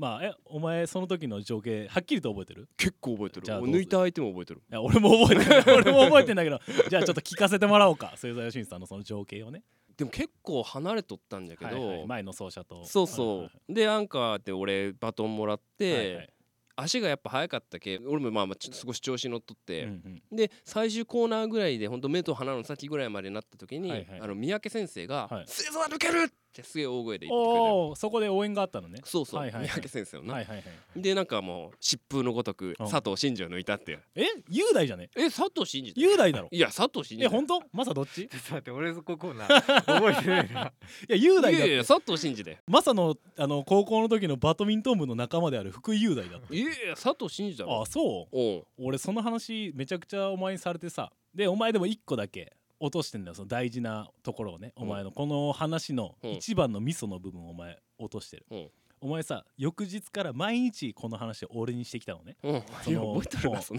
[0.00, 2.68] まあえお前その時の情景はっきりと覚えてる？
[2.78, 3.44] 結構覚えてる。
[3.44, 4.62] じゃあどう抜いた相手も覚えてる。
[4.70, 6.58] いや俺も覚えてる俺も覚えてんだけど
[6.88, 8.14] じゃあちょっと聞かせてもらおうか。
[8.16, 9.62] 末澤義さんのその情景をね。
[9.98, 11.98] でも結構離れとったんだけはいはい。
[12.00, 12.82] ど前の走者と。
[12.86, 16.16] そうそはうでアンカーで俺バトンもらっいはいはい。
[16.16, 16.32] はいて
[16.76, 20.22] 足がやっぱ速かったけ俺もまあまあちょ少し調子乗っとっうんてうん。
[20.32, 24.20] で最終コーナーぐらいでほんと目と鼻の先ぐらいまでなった時にはいはい。
[24.22, 29.00] あの三宅先生がはい「末澤抜ける!」ってすげえ大声で言ってくれたよおおそこで応援があったのね。
[29.04, 29.68] そうそうはいはいはい。
[29.68, 30.34] 三宅先生のな。
[30.34, 30.62] はいはいは
[30.96, 31.00] い。
[31.02, 32.88] でなんかもう疾風のごとくうん。
[32.90, 35.10] 佐藤真二を抜いたってえ雄大じゃね？
[35.16, 36.48] え佐藤真二雄大だろ？
[36.50, 37.62] いや佐藤真二え本当？
[37.72, 38.24] マサどっち？
[38.24, 40.60] いちょっと待って俺そこコーナー覚えてないな
[41.08, 41.56] や雄大だって。
[41.56, 46.54] いやいや佐藤真二でマサのあの高校の時のバドミントン部の仲間である福井雄大だって。
[46.56, 47.82] いやいや佐藤真二だろ。
[47.82, 48.00] あそ
[48.32, 48.36] う？
[48.36, 51.12] おう俺その話めちゃくちゃお前にされてさ。
[51.32, 54.82] でお前でも1個だけ落としてんだよその大事なところをね、うん。
[54.84, 56.30] お前のこの話のうん。
[56.32, 58.70] 一番のミソの部分をお前落としてる、うん。
[59.02, 62.36] お前さ翌日から毎日この話を俺にしてきたのね。
[62.42, 62.62] うん。
[62.82, 63.22] その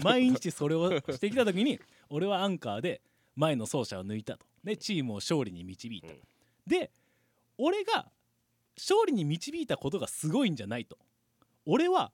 [0.02, 3.02] 毎日それをしてきた時に俺はアンカーで
[3.34, 4.46] 前の走者を抜いたと。
[4.62, 6.20] でチームを勝利に導いた、うん。
[6.66, 6.90] で
[7.58, 8.10] 俺が
[8.76, 10.96] 勝利に導いたことがすごいんじゃないと。
[11.66, 12.12] 俺は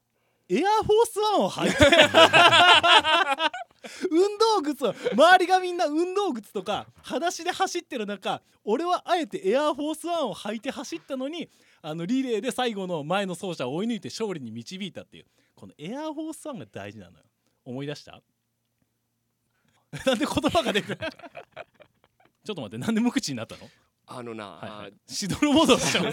[0.51, 1.77] エアフォースワンを履いて
[4.11, 11.49] 運動靴を周りがみんな運動靴とか裸足で走ってる中俺はあえてエアフォースワンを履いて走ったのに
[11.83, 15.27] あのリレーで最後の前の走者を追い抜いて勝利に導いたっていう。
[15.55, 17.25] このエアフォースワンが大事なのよ。
[17.65, 18.13] 思い出した？
[20.07, 23.69] なんで言葉が出て ちょっと待ってなんで無口になったの？
[24.07, 24.93] あのな、はい、はい。
[25.09, 26.13] あ、しどろもどろしたの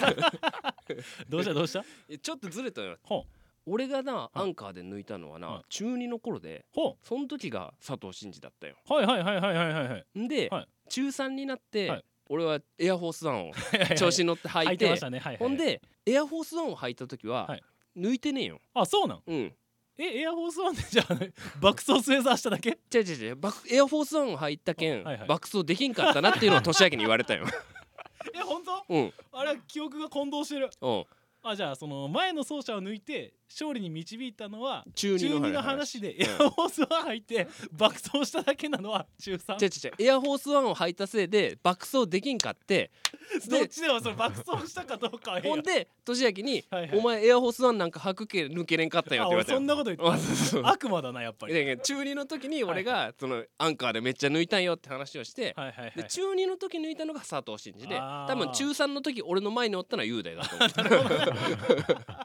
[1.29, 1.53] どうした？
[1.53, 1.85] どうした？
[2.09, 2.97] えちょっとずれたよ。
[3.03, 3.34] ほう
[3.65, 5.63] 俺がなアンカーで抜いたのはな、はい。
[5.69, 8.75] 中2の頃でほその時が佐藤真二だったよ。
[8.89, 10.67] うはいはいはいはいはいはいで、はい。
[10.89, 12.05] 中3になって、はい。
[12.29, 17.63] 俺はエアフォースワンをは い調子に乗って履いてほんでエアフォースワンを履いた時は、はい。
[17.95, 18.59] 抜いてねえよ。
[18.73, 19.21] あそうなん？
[19.25, 19.55] うん。
[19.97, 21.15] えエアフォースワンでじゃあ
[21.61, 22.69] 爆走スウェザーしただけ？
[22.93, 23.37] 違う違う違う。
[23.71, 27.45] エアフォースワンを履いたけん、爆走できんかったなっていうのを年明けに言われたよ。
[28.33, 28.83] え本当？
[28.89, 29.13] うん。
[29.31, 30.69] あれ記憶が混同してる。
[30.81, 31.05] うん。
[31.43, 36.33] あじゃあその前の走者を抜いて勝利に導いたのは中中2の2の話でエうん。
[36.33, 42.91] アフォースワン履いて爆走しただけなのは中3違う違うエアフォースワンを履いたせいで爆走できんかって。
[43.49, 46.99] どっちでもそれ爆走したかどうかほんで年明けに、はいはい。
[46.99, 50.25] お前エアフォースワンなんか履くけ抜けれんかったよって言われそんなこと言あって
[50.63, 51.53] 悪魔だなやっぱり。
[51.53, 55.93] 中2の時に俺がそのアンカーでめっちゃ抜いたんよって話をして、はいはいはい。
[55.95, 60.69] で中2の時抜いたのが佐藤真二で多分中3の時俺の前におったのは雄大だと思う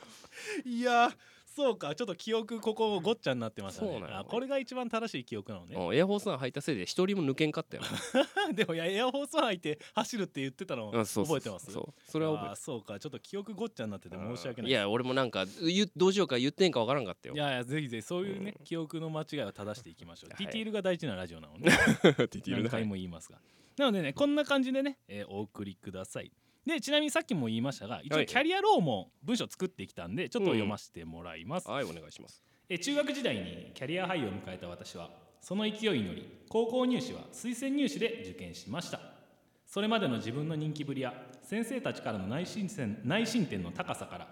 [0.65, 1.11] いや
[1.47, 1.95] そうか。
[1.95, 4.03] ちょっと記憶ここごっちゃになってましたね。
[4.29, 7.85] これが一番正しい記憶なのねうんエアフォースワン履いたせいで一人も抜けんかったよ、
[8.53, 11.71] でもいやエアフォースワン履いて走るって言ってたの覚えてます？
[11.71, 12.99] そうそれは覚えあーそうか。
[12.99, 14.71] ちょっと記憶ごっちゃになっててて申し訳ない。
[14.71, 15.47] いや俺もなんか
[15.95, 17.37] どうしようか言ってんかわからんかったよ。
[17.37, 20.45] いやいやぜひぜひそういうね、記憶の間違いを正していきましょう、はい。
[20.45, 21.71] ディティールが大事なラジオなのね。
[22.49, 23.39] 何回も言いますが。
[23.77, 26.33] なのでねこんな感じでね、えーお送りください
[26.67, 28.23] でちなみにさっきも言いましたが一はい。
[28.23, 32.43] 応キャリアローも文章作ってきたんでちょっと読ませてもらいます、はいお願いします。
[32.69, 39.01] えー中学時代にキャリアハイを迎えた私はその勢いに乗り高校入試は推薦入試で受験しました。
[39.67, 44.29] それまでの自分の人気ぶりや先生たちからの内申点内申点の高さから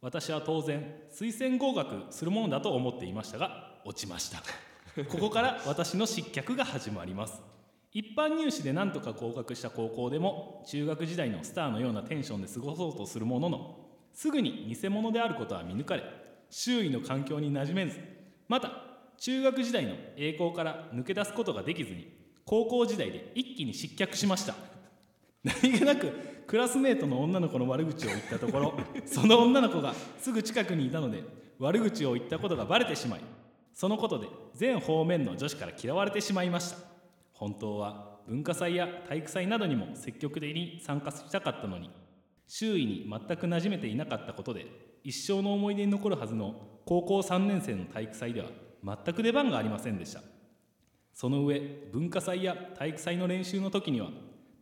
[0.00, 4.42] 私は当然推薦合格するものだと思っていましたが落ちました。
[5.04, 7.40] ここから私の失脚が始まります
[7.92, 13.76] 一般入試で何とか合格した高校でも中学時代のスターのようなテンションで過ごそうとするものの
[14.12, 16.04] すぐに偽物であることは見抜かれ
[16.50, 17.98] 周囲の環境に馴染めず
[18.48, 18.70] また
[19.18, 22.08] 中学時代の栄光から抜け出すことができずに
[22.44, 24.54] 高校時代で一気に失脚しました。
[25.44, 26.10] 何気なく
[26.46, 28.74] クラスメートの女の子の悪口を言ったところ
[29.06, 31.22] その女の子がすぐ近くにいたので
[31.58, 33.20] 悪口を言ったことがバレてしまい
[33.72, 36.89] そのことで全方面の女子から嫌われてしまいました。
[37.40, 41.90] 本当は文化祭や体育祭などにも積極的に参加したかったのに
[42.46, 44.66] 周囲に全く馴染めていなかったことで
[45.02, 48.48] 一生の思い出に残るはずの高校3年生の体育祭では
[48.84, 50.20] 全く出番がありませんでした。
[51.14, 51.60] その上
[51.92, 54.08] 文化祭や体育祭の練習の時には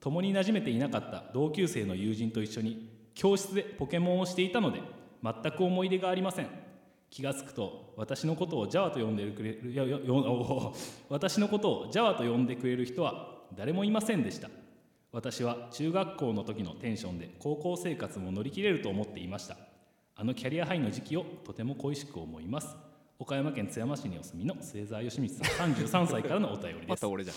[0.01, 4.81] 共に馴染めていなかった同級生の友人と一緒に教室でポケモンをしていたので
[5.23, 6.68] 全く思い出がありません。
[7.11, 10.75] 気がつくと私のことをジャワと呼んでくれるよよよお
[11.09, 14.51] 私のことをジャワと呼んでくれる人は誰もいませんでした
[15.11, 19.57] 私は中学校の時のテンションで高校生活も乗り切れると思っていました
[20.17, 22.77] あのキャリアハイの時期をとても恋しく思います
[23.19, 27.37] 岡山県津山市にお住みの末澤義光さん33歳からのお便りですまた俺じゃん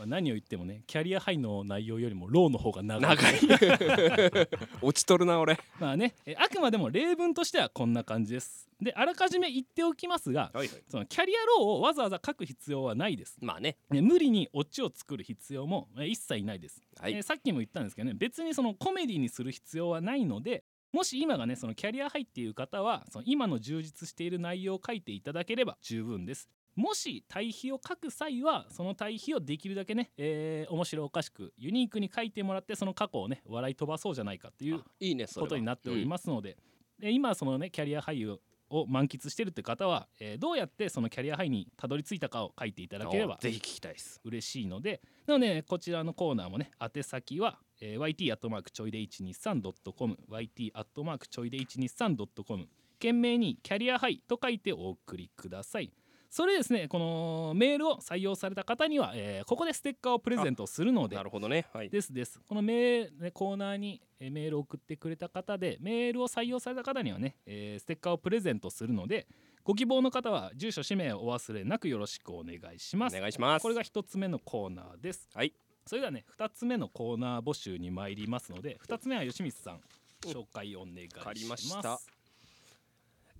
[0.00, 3.16] まあ、何を言ってもねキャリアハイの内容よりもローの方が長い。
[3.18, 4.48] 長い。
[4.80, 5.58] 落ちとるな俺。
[5.78, 8.70] まあねえあくまでも例文としてはこんな感じです。
[8.80, 10.82] であらかじめ言っておきますがはいはい。
[10.88, 13.36] そのキャリアローをわざわざ書く必要はないです。
[13.42, 13.76] まあね。
[13.90, 17.12] ね無理にオチを作る必要もえ一切ないです、はい。
[17.12, 36.56] えーさっきも言ったんですけどね別にそのコメディにする必要はないのでもし今がねそのキャリアハイっていう方はその今の充実している内容を書いていただければ十分ですもし対比を書く際はその対比をできるだけね、えー面白おかしくユニークに書いてもらってその過去をね笑い飛ばそうじゃないかっていうあいいねことになっておりますので,、
[36.98, 38.38] で今そのねキャリア俳優
[38.70, 44.20] を満喫してるって方は、えーどうやってそのキャリアハイにたどり着いたかを書いていただければぜひ聞きたいです。
[44.24, 52.68] 嬉しいのでなので、ね、こちらのコーナーもね宛先は、えー YT アットマークちょいで 123.com YT アットマークちょいで 123.com
[53.00, 55.90] 懸命にキャリアハイと書いてお送りください
[56.30, 61.66] それですねこのメールを採用された方には、えーここでステッカーをプレゼントするのでなるほどね。
[61.72, 61.90] はい。
[61.90, 62.40] ですです。
[62.48, 69.26] このメール、ね、コーナーにえーメールを送ってくれた方でメールを採用された方にはね、えーステッカーをプレゼントするので
[69.64, 73.16] ご希望の方は住所氏名をお忘れなくよろしくお願いします。
[73.16, 73.62] お願いします。
[73.62, 75.28] これが一つ目のコーナーです。
[75.34, 75.52] はい。
[75.86, 79.80] それではね二つ目のコーナー募集に参りますので二つ目は吉光さん
[80.24, 81.98] 紹介お願いしわかりまますした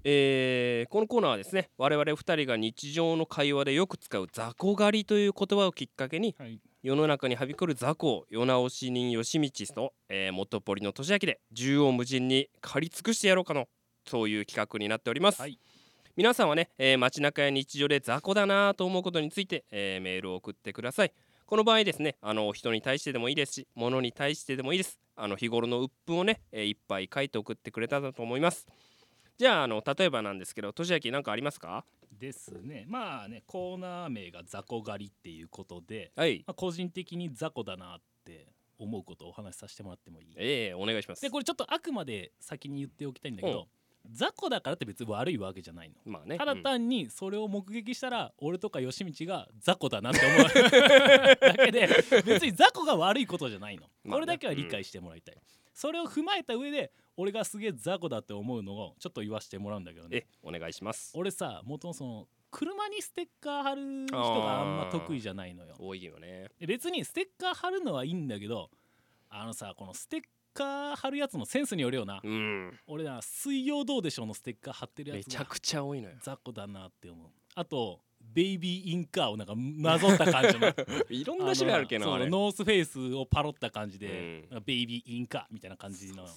[0.05, 6.59] えーこのコーナーはですね我々二人が日常の会話でよく使う雑魚狩りという言葉をきっかけにはい。
[6.83, 13.69] 世の中にはびこる雑魚を世直し人吉道と、えー元ポリの年明で縦横無尽に狩り尽くしてやろうかの
[14.07, 15.59] そういう企画になっております、はい。
[16.17, 21.13] 皆さんはね、えー街中や日常で雑魚だなと思うことについて、えーメールを送ってください。
[21.45, 24.99] この場合ですねあの人に対してでもいいですし物に対してでもいいです。
[25.17, 28.67] あの日頃の鬱憤をね、えーいっぱい書いて送ってくれたらと思います
[29.41, 31.87] じゃああの例えばなんですけど年明何かありますか？
[32.19, 32.85] ですね。
[32.87, 36.45] まあねコーナー名が雑魚狩りっていうことで、はい。
[36.47, 38.49] まあ、個人的に雑魚だなって
[38.79, 40.27] 思うことをお話しさせてもらってもいい？
[40.37, 41.23] ええお願いします。
[41.23, 43.67] でこれちょっとあくまで先に言っておきたいんだけど、
[44.13, 45.95] 雑魚だからって別に悪いわけじゃないの。
[46.05, 46.37] まあね。
[46.37, 50.43] ただうん単にそれを目撃したら俺とか吉道が雑魚だなって思う
[51.41, 51.89] だけで
[52.27, 54.13] 別に雑魚が悪いことじゃないの、まあね。
[54.17, 55.37] これだけは理解してもらいたい、
[55.73, 60.17] それを踏まえた上で俺がすげえ雑魚だって思うのをちょっと言わせてもらうんだけどね。
[60.17, 61.13] えお願いします。
[61.15, 65.77] 俺さ元々その車にステッカー貼る人があんま得意じゃないのよ。
[65.79, 66.49] 多いよね。
[66.59, 68.71] で別にステッカー貼るのはいいんだけど
[69.29, 70.21] あのさこのステッ
[70.55, 72.79] カー貼るやつのセンスによるよな、うん。
[72.87, 76.15] 俺な水曜どうでしょうのステッカー貼ってるやつがめちゃくちゃ多いのよ。
[76.23, 77.29] 雑魚だなって思う。
[77.55, 80.73] あとベイビーインカーをなんかなぞった感じの。
[81.11, 84.63] いろんな種類あるけどノースフェイスをパロった感じで、うん。
[84.65, 86.25] ベイビーインカーみたいな感じの。
[86.25, 86.31] こ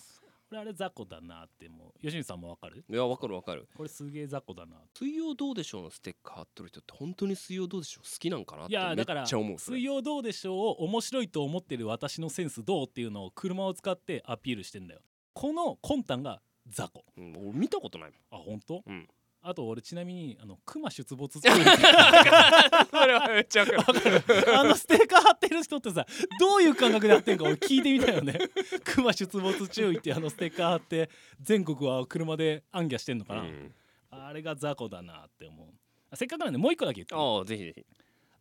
[0.53, 2.85] れあれ雑魚だなって思う吉見さんもわかる？
[2.89, 3.67] いやわかるわかる。
[3.75, 9.77] これすげえ雑魚だな水曜どうでしょうのステッカー貼ってる人って本当に水曜どうでしょう好きなんかなっいてめっやだからちゃ思うそれ。
[9.77, 15.01] 水曜どうでしょうを面白いと思ってる私のセンスどうっていうのを車を使ってアピールしてんだよ。
[15.33, 17.03] この魂胆が雑魚。
[17.17, 18.41] うん俺見たことないもん。
[18.41, 19.07] あ本当、うん
[19.45, 24.23] あと俺ちなみにあの熊出没注意 それはめっちゃわかる。
[24.57, 26.05] あのステッカー貼ってる人ってさ
[26.39, 28.39] どういう感覚でやってんか俺聞いてみたいよね。
[28.85, 31.09] 熊出没注意ってあのステッカー貼って
[31.41, 33.75] 全国は車で暗記してんのかな、うん。
[34.11, 35.67] あれが雑魚だなって思う。
[36.09, 37.13] あせっかくなんでもう一個だけ言って。
[37.13, 37.85] ああぜひぜひ。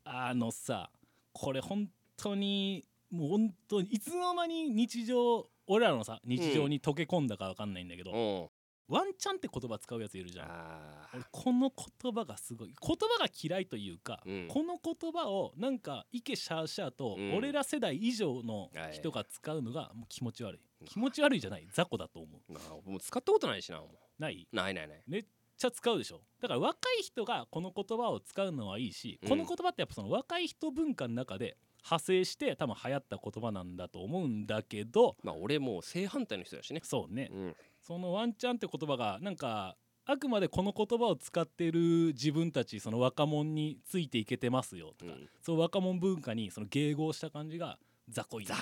[0.05, 0.89] あのさ
[1.33, 8.52] これ本当にもう本当にいつの間に日常俺らのさ日常に溶け込んだかわかんないんだけど、お
[8.89, 11.25] ワンチャンって言葉使うやついるじゃん。
[11.31, 12.69] この言葉がすごい。
[12.69, 14.49] 言葉が嫌いというか、うん。
[14.49, 17.35] この言葉をなんかイケシャーシャーとうん。
[17.35, 20.85] 俺ら世代以上の人が使うのがもう気持ち悪い。
[20.87, 21.69] 気持ち悪いじゃない。
[21.73, 22.91] 雑魚だと思う。
[22.91, 24.49] もう使ったことないしなもない。
[24.53, 25.03] うないないない。
[25.07, 25.25] めっ
[25.57, 26.21] ちゃ使うでしょ。
[26.41, 29.29] だから若い人がこの言葉を使うのはいいし、うん。
[29.29, 36.81] この言葉ってやっぱその若い人文化の中で派生して多分流行った言葉なんだと思うんだけどまあ俺もう正反対の人だしね。
[36.85, 37.29] そうね。
[37.33, 45.29] うんそのワンチャンって言葉がなんかあくまでこの言葉を使ってる自分たちその若者についていけてますよとか、うん。
[45.41, 48.59] その若者文化にその迎合した感じが雑魚いなっ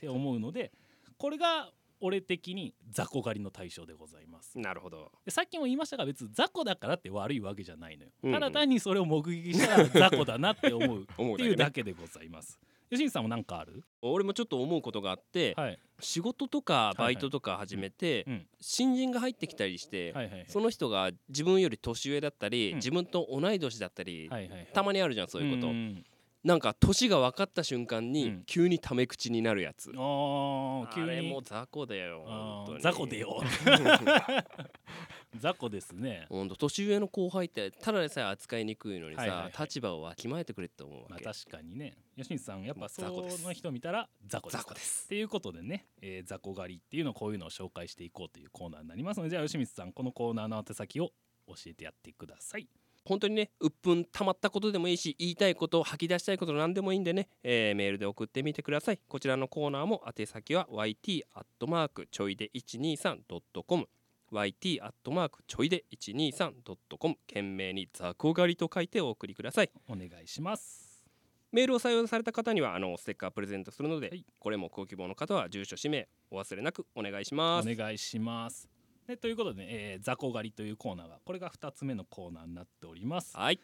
[0.00, 0.72] て思うので
[1.18, 1.70] これが
[2.00, 4.58] 俺的に雑魚狩りの対象でございます。
[4.58, 5.12] なるほど。
[5.24, 8.40] でさっきも言いましたが別に雑魚だからって悪いわけじゃないのよ、うんうん。
[8.40, 11.02] ただ単にそれを目撃したら雑魚だなって思う。
[11.06, 12.58] っていうだけでございます
[12.92, 13.82] 吉井さんも何かある？
[14.02, 15.78] 俺もちょっと思うことがあってはい。
[16.00, 18.46] 仕事とかバイトとか始めてうん。
[18.60, 20.44] 新人が入ってきたりしてはいはいはい。
[20.48, 22.76] その人が自分より年上だったりうん。
[22.76, 24.68] 自分と同い年だったりはいはいはい。
[24.74, 25.72] たまにあるじゃんそういうこと。
[25.72, 26.04] ん
[26.44, 28.44] なんか年が分かった瞬間にうん。
[28.46, 29.90] 急にタメ口になるやつ。
[29.90, 33.40] あー急あれにもう雑魚だよ雑魚でよ。
[35.38, 36.26] 雑魚ですね。
[36.28, 39.52] ほんと年上の後輩ってただでさえ扱いにくいのにはいはいはい。
[39.52, 41.24] さ立場をわきまえてくれって思うわけ。
[41.24, 41.96] まあ確かにね。
[42.16, 44.62] 吉光さんやっぱその人見たら雑魚です。
[44.62, 45.04] 雑魚です。
[45.06, 51.12] っていうことでね、えー雑魚狩りっていうのをこういうのを紹介していこうというコーナーになりますのでじゃあ吉光さんこのコーナーの宛先を
[51.46, 52.68] 教えてやってください
[53.04, 59.00] 本当にね鬱憤溜まったことでもいいし言いたいこと吐き出したいこと何でもいいんでね、えーメールで送ってみてください。
[59.08, 63.88] こちらのコーナーも宛先は yt アットマークちょいで 123.com
[64.32, 69.70] yt アットマークちょいで 123.com 懸命に雑魚狩りと書いてお送りください。
[69.88, 71.04] お願いします。
[71.50, 74.24] メールを採用された方にはあのステッカープレゼントするので、はい。
[74.38, 77.74] これもご希望の方は住所氏名お忘れなくお願いしおます。
[77.74, 78.71] 願いします
[79.06, 83.36] でということで、ねえー雑魚狩りというコーナーがこれが2つ目のコーナーになっております。
[83.36, 83.58] はい。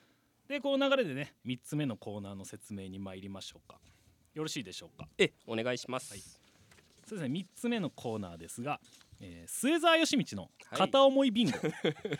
[0.48, 3.78] でこの流れでね3つ目のコーナーの説明に参りましょうか。
[4.34, 5.08] よろしいでしょうか？
[5.18, 6.20] えお願いします、はい。
[6.20, 8.80] そうですね3つ目のコーナーですが
[9.20, 10.78] えー末澤義道のはい。
[10.78, 11.58] 片思いビンゴ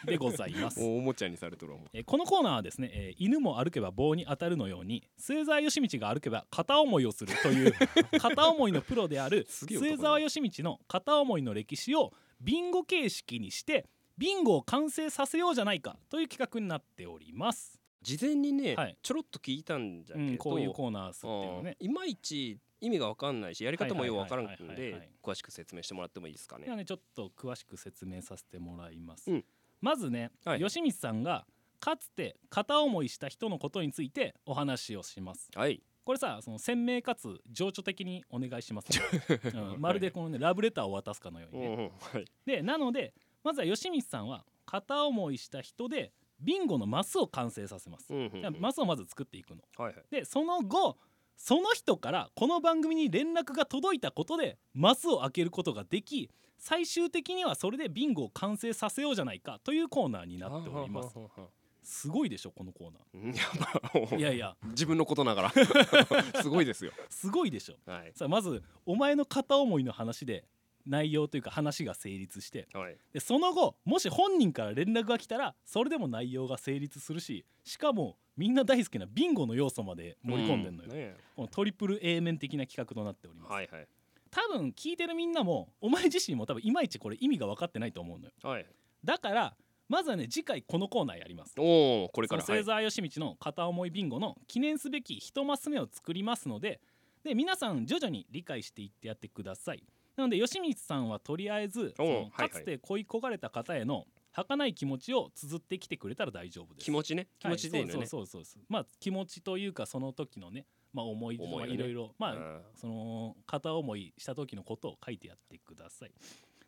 [0.07, 7.73] でございます、 おおもちゃにされとるえーこのコーナーはですね、えー犬も歩けば棒に当たるのように末澤義道が歩けば片思いをするという
[8.21, 13.87] 片思いのプロである末澤義道の片思いの歴史をビンゴ形式にして
[14.17, 18.97] ビンゴを完成させようじゃないかという企画になっております、事前にね、はい。
[19.03, 21.77] ちょろっと聞いたんじゃけど、うん、こういうコーナーすっていうのね。
[21.81, 21.87] うん。
[21.87, 26.75] いまいち意味がわかんないしやり方もよくわからんので詳しく説明してもらってもいいですかね。
[26.75, 29.45] ねちょっと詳しく説明させてもらいます、うん。
[29.81, 30.61] まずね、はい。
[30.61, 31.47] 吉光さんが
[31.81, 35.51] かつて片思いした人のことについてお話をします。
[35.55, 39.43] はいこれさその鮮明かつ情緒的にお願いします、ね。
[39.77, 39.79] うん。
[39.79, 42.25] まるでこのねラブレターを渡すかのようにね、はい。
[42.47, 43.13] でなので
[43.45, 48.57] まずは吉光さんは片思いした人でビンゴのマスを完成させます、うんうんうん。
[48.59, 49.63] マスをまず作っていくの。
[49.77, 50.05] はいはい。
[50.11, 50.97] でその後
[51.37, 61.19] その人からこの番組に連絡が届いたことでマスを開けることができ最終的にはそれでビンゴを完成させようじゃないかというコーナーになっております。
[61.19, 61.49] はははは
[61.89, 64.55] すごいでしょこのコーナうんやばーいやいや。
[64.67, 65.53] 自分のことながら。
[66.43, 66.93] すごいですよ。
[67.09, 67.77] すごいでしょ。
[67.91, 68.13] はい。
[68.15, 70.45] さあまずお前の片思いの話で
[70.85, 72.69] 内容というか話が成立して。
[72.75, 72.99] はい。
[73.15, 83.89] でその後もし本人から連絡が来たらそれでも内容が成立するししかもみんな大好きなビンゴの要素まで盛り込んでんのよ、うねこのトリプル A 面的な企画となっております、はいはい。
[84.31, 88.33] 多分聞いてるみんなもお前自身も多分いまいちこれ意味が分かってないと思うのよ。
[88.43, 88.67] はい。
[89.03, 89.57] だから
[89.89, 91.55] まずはね次回このコーナーやります。
[91.59, 92.43] おおこれから。
[92.43, 96.81] 末澤義道の片思いビンゴの記念すべき一マス目を作りますので
[97.25, 99.83] で皆さん徐々に理解していってやってください。
[100.17, 101.95] なので義光さんはとりあえず
[102.37, 106.85] かつて恋焦がれた方への儚い気持ちを綴ってきてくれたら大丈夫です。
[106.85, 107.29] 気持ちね。
[107.39, 108.63] 気持ちでいいのね、はいそうそうそうそう。
[108.69, 111.67] まあ気持ちというかその時のねまあ思い出思いをね。
[111.67, 116.13] まあいろいろまあうんその片思いした時のことを書いてやってください。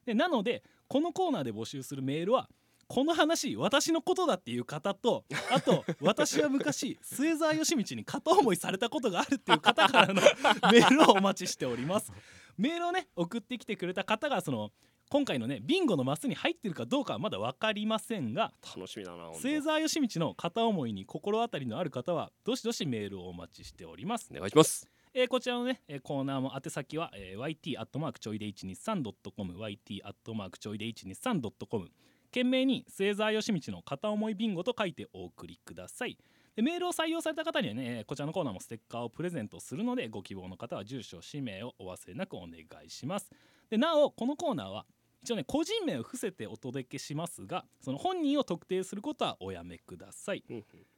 [0.07, 2.49] でなのでこのコーナーで募集するメールは
[2.91, 10.15] この話私のことだっていう方とあと私は昔末澤義道に片思いされたことがあるっていう方からの
[10.73, 12.11] メールをお待ちしております。
[12.59, 14.73] メールをね送ってきてくれた方がその
[15.09, 24.31] 今回のねビンゴのマスに入ってるかどうかはまだ分かりませんが楽しみだな末澤義道の片思いに心当たりのある方はどしどしメールをお待ちしております。
[24.33, 24.91] お願いします。
[25.15, 31.89] えーこちらのね、えーコーナーも宛先は、えー YT アットマークちょいで 123.com YT アットマークちょいで 123.com
[32.31, 36.17] 懸命に末澤義道の片思いビンゴと書いてお送りください。
[36.57, 43.31] でメールを採用された方にはねこちらのコーナーもステッカーをプレゼントするのでご希望の方は住所氏名をお忘れなくお願いします。
[43.69, 44.87] でなおこのコーナーは
[45.23, 50.45] 一応ね個人名を伏せてお届けしますがその本人を特定することはおやめください。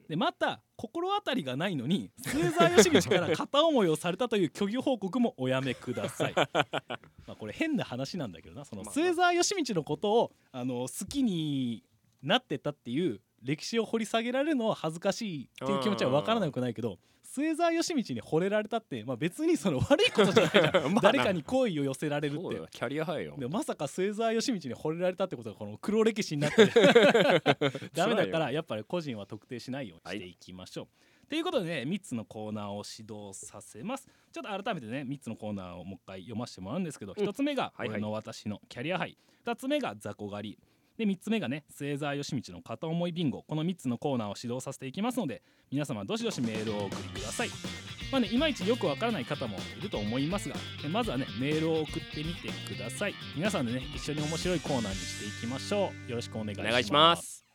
[0.08, 6.34] でまた心当たりがないのに末澤義道から片思いをされたという虚偽報告もおやめください。
[6.34, 6.44] ま
[7.28, 8.64] あこれ変な話なんだけどな。
[8.64, 11.84] そのまあ末澤義道のことをあの好きに
[12.22, 16.98] なってたっていう歴史を掘り下げられるのは恥ずかしいっていう気持ちは分からなくないけど
[17.34, 20.94] 末澤義道に惚れられたって、まあ、別にその悪いことじゃないじゃん。
[21.00, 22.60] 誰かに好意を寄せられるって。
[22.70, 23.36] キャリアハイよ。
[23.38, 26.66] でまさか末澤義道に惚れられたってことがこの黒歴史になって。
[27.94, 30.88] ダメだからやっぱり個人は特定しないようにしていきましょう。
[31.30, 34.06] ということでね3つのコーナーを指導させます。
[34.30, 37.26] ちょっと改めてね3つのコーナーをもう一回読ませてもらうんですけど、うん。
[37.26, 37.96] 1つ目がはいはい。
[37.96, 39.16] 俺の私のキャリアハイ。
[39.46, 40.58] 2つ目が雑魚狩り
[40.98, 43.42] で3つ目がね末澤義道の片思いビンゴ。
[43.42, 47.48] この3つのコーナーを指導させていきますので皆様どしどしメールをお送りください。
[48.10, 53.14] まあねいまいちよくわからない方もいると思いますがえまずはねメールを送ってみてください。
[53.34, 56.10] 皆さんでね一緒に面白いコーナーにしていきましょう。
[56.10, 56.68] よろしくお願いします。
[56.68, 57.46] お願いします。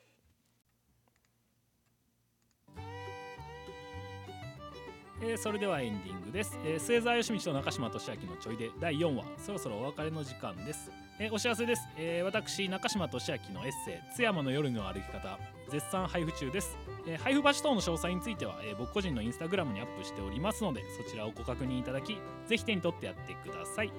[5.20, 9.26] えーそれではエンディングです、えー、末澤義道と中島俊明のちょいで第4話。
[9.40, 15.40] そろそろお別れの時間です、えーお知らせです、えー私中島俊明のエッセイ津山の夜の歩き方
[15.70, 23.92] 絶賛配布中です、えー配布場所等の詳細については、え僕個人のインスタグラムにアップしておりますのでそちらをご確認いただきぜひ手に取ってやってください。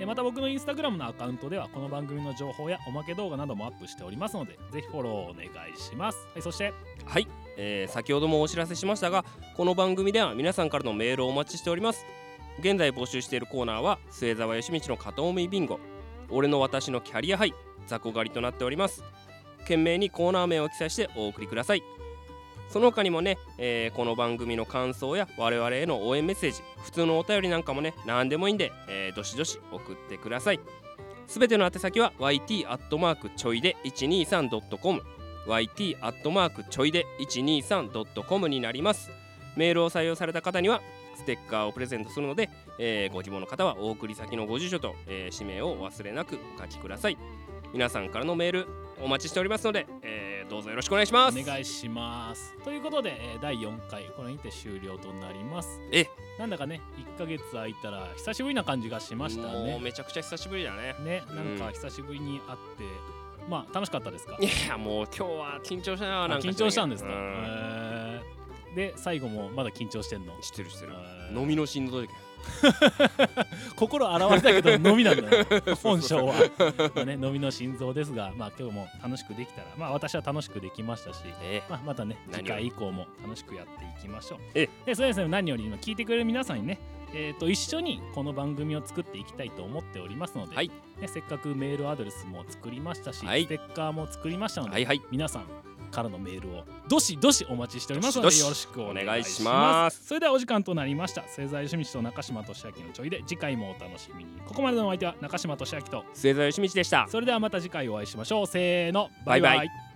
[0.00, 6.72] えまた僕のインスタグラムのアカウントではこの番組の情報やおまけ動画などもアップしておりますのでぜひフォローお願いします、はい、そして。
[7.04, 9.24] はい、え先ほどもお知らせしましたが
[9.56, 12.04] この番組では皆さんからのメールをお待ちしております。
[12.60, 15.78] 現在募集しているコーナーは末澤義道の片思いビンゴ。
[16.30, 17.54] 俺の私のキャリアハイ
[17.86, 19.02] 雑魚狩りとなっております。
[19.60, 21.82] 懸命にコーナー名を記載してお送りください。
[22.70, 30.60] その他にもね、えーこの番組の感想や我々への応援メッセージ普通のお便りなんかもね何でもいいんで、えーどしどし送ってください。
[31.26, 35.02] すべての宛先は yt アットマークちょいで 123.com
[35.46, 39.10] yt アットマークちょいで 123.com になります。
[39.56, 40.82] メールを採用された方には
[41.18, 42.48] ステッカーをプレゼントするので、
[42.78, 47.18] えーご希望の方はお送り先のご住所と、えー氏名をお忘れなくお書きください。
[47.72, 48.66] 皆さんからのメール
[49.02, 51.38] お待ちしておりますので、えーどうぞよろしくお願いします。
[51.38, 52.56] お願いします。
[52.64, 55.80] ということで、えー第4回これにて終了となります。
[55.92, 56.06] え？
[56.38, 56.80] なんだかね
[57.16, 60.94] 1ヶ月空いたら久しぶりな感じがしましたもうねめちゃくちゃ久しぶりだね。
[61.04, 61.46] ねなん。
[61.46, 62.84] うんか久しぶりに会って、
[63.50, 64.38] まあ楽しかったですか？
[64.40, 66.48] いやもう今日は緊張したなあなんか。
[66.48, 67.16] 緊張したんですか、うん。
[67.16, 68.37] へー
[68.78, 70.32] で最後もまだ緊張してんの？
[70.40, 70.92] 知ってる知ってる。
[71.34, 72.14] 飲みの心臓届
[73.74, 75.46] 心洗われたけど飲みなんだよ。
[75.82, 76.32] 本性は、
[76.94, 84.38] まあね、飲みの心臓ですが、まあ、今日も楽しくできたら、まあ、私は楽しくできましたし、えまあ、またね次回以降も楽しくやっていきましょう。
[84.54, 84.68] え。
[84.86, 86.78] でそうですね何より今聞いてくれる皆さんにね
[87.12, 90.68] えー、と一緒にこの番組を作っていきたいと思っておりますので、はい。
[91.00, 93.44] ね、せっかくメールアドレスも作りましたし、はい。
[93.44, 95.02] ステッカーも作りましたので、はいはい。
[95.10, 95.46] 皆さん
[95.88, 100.06] からのメールをどしどしお待ちしておりますのでよろしくお願いしまます。
[100.06, 101.22] それではお時間となりました。
[101.22, 104.30] 星座よしみちと中島俊明のちょいで次回もお楽しみに。
[104.46, 106.04] ここまでのお相手は中島俊明と。
[106.14, 107.06] 末澤義道でした。
[107.08, 108.46] それではまた次回お会いしましょう。
[108.46, 109.10] せーの。
[109.24, 109.58] バイバイ。
[109.58, 109.87] バイバイ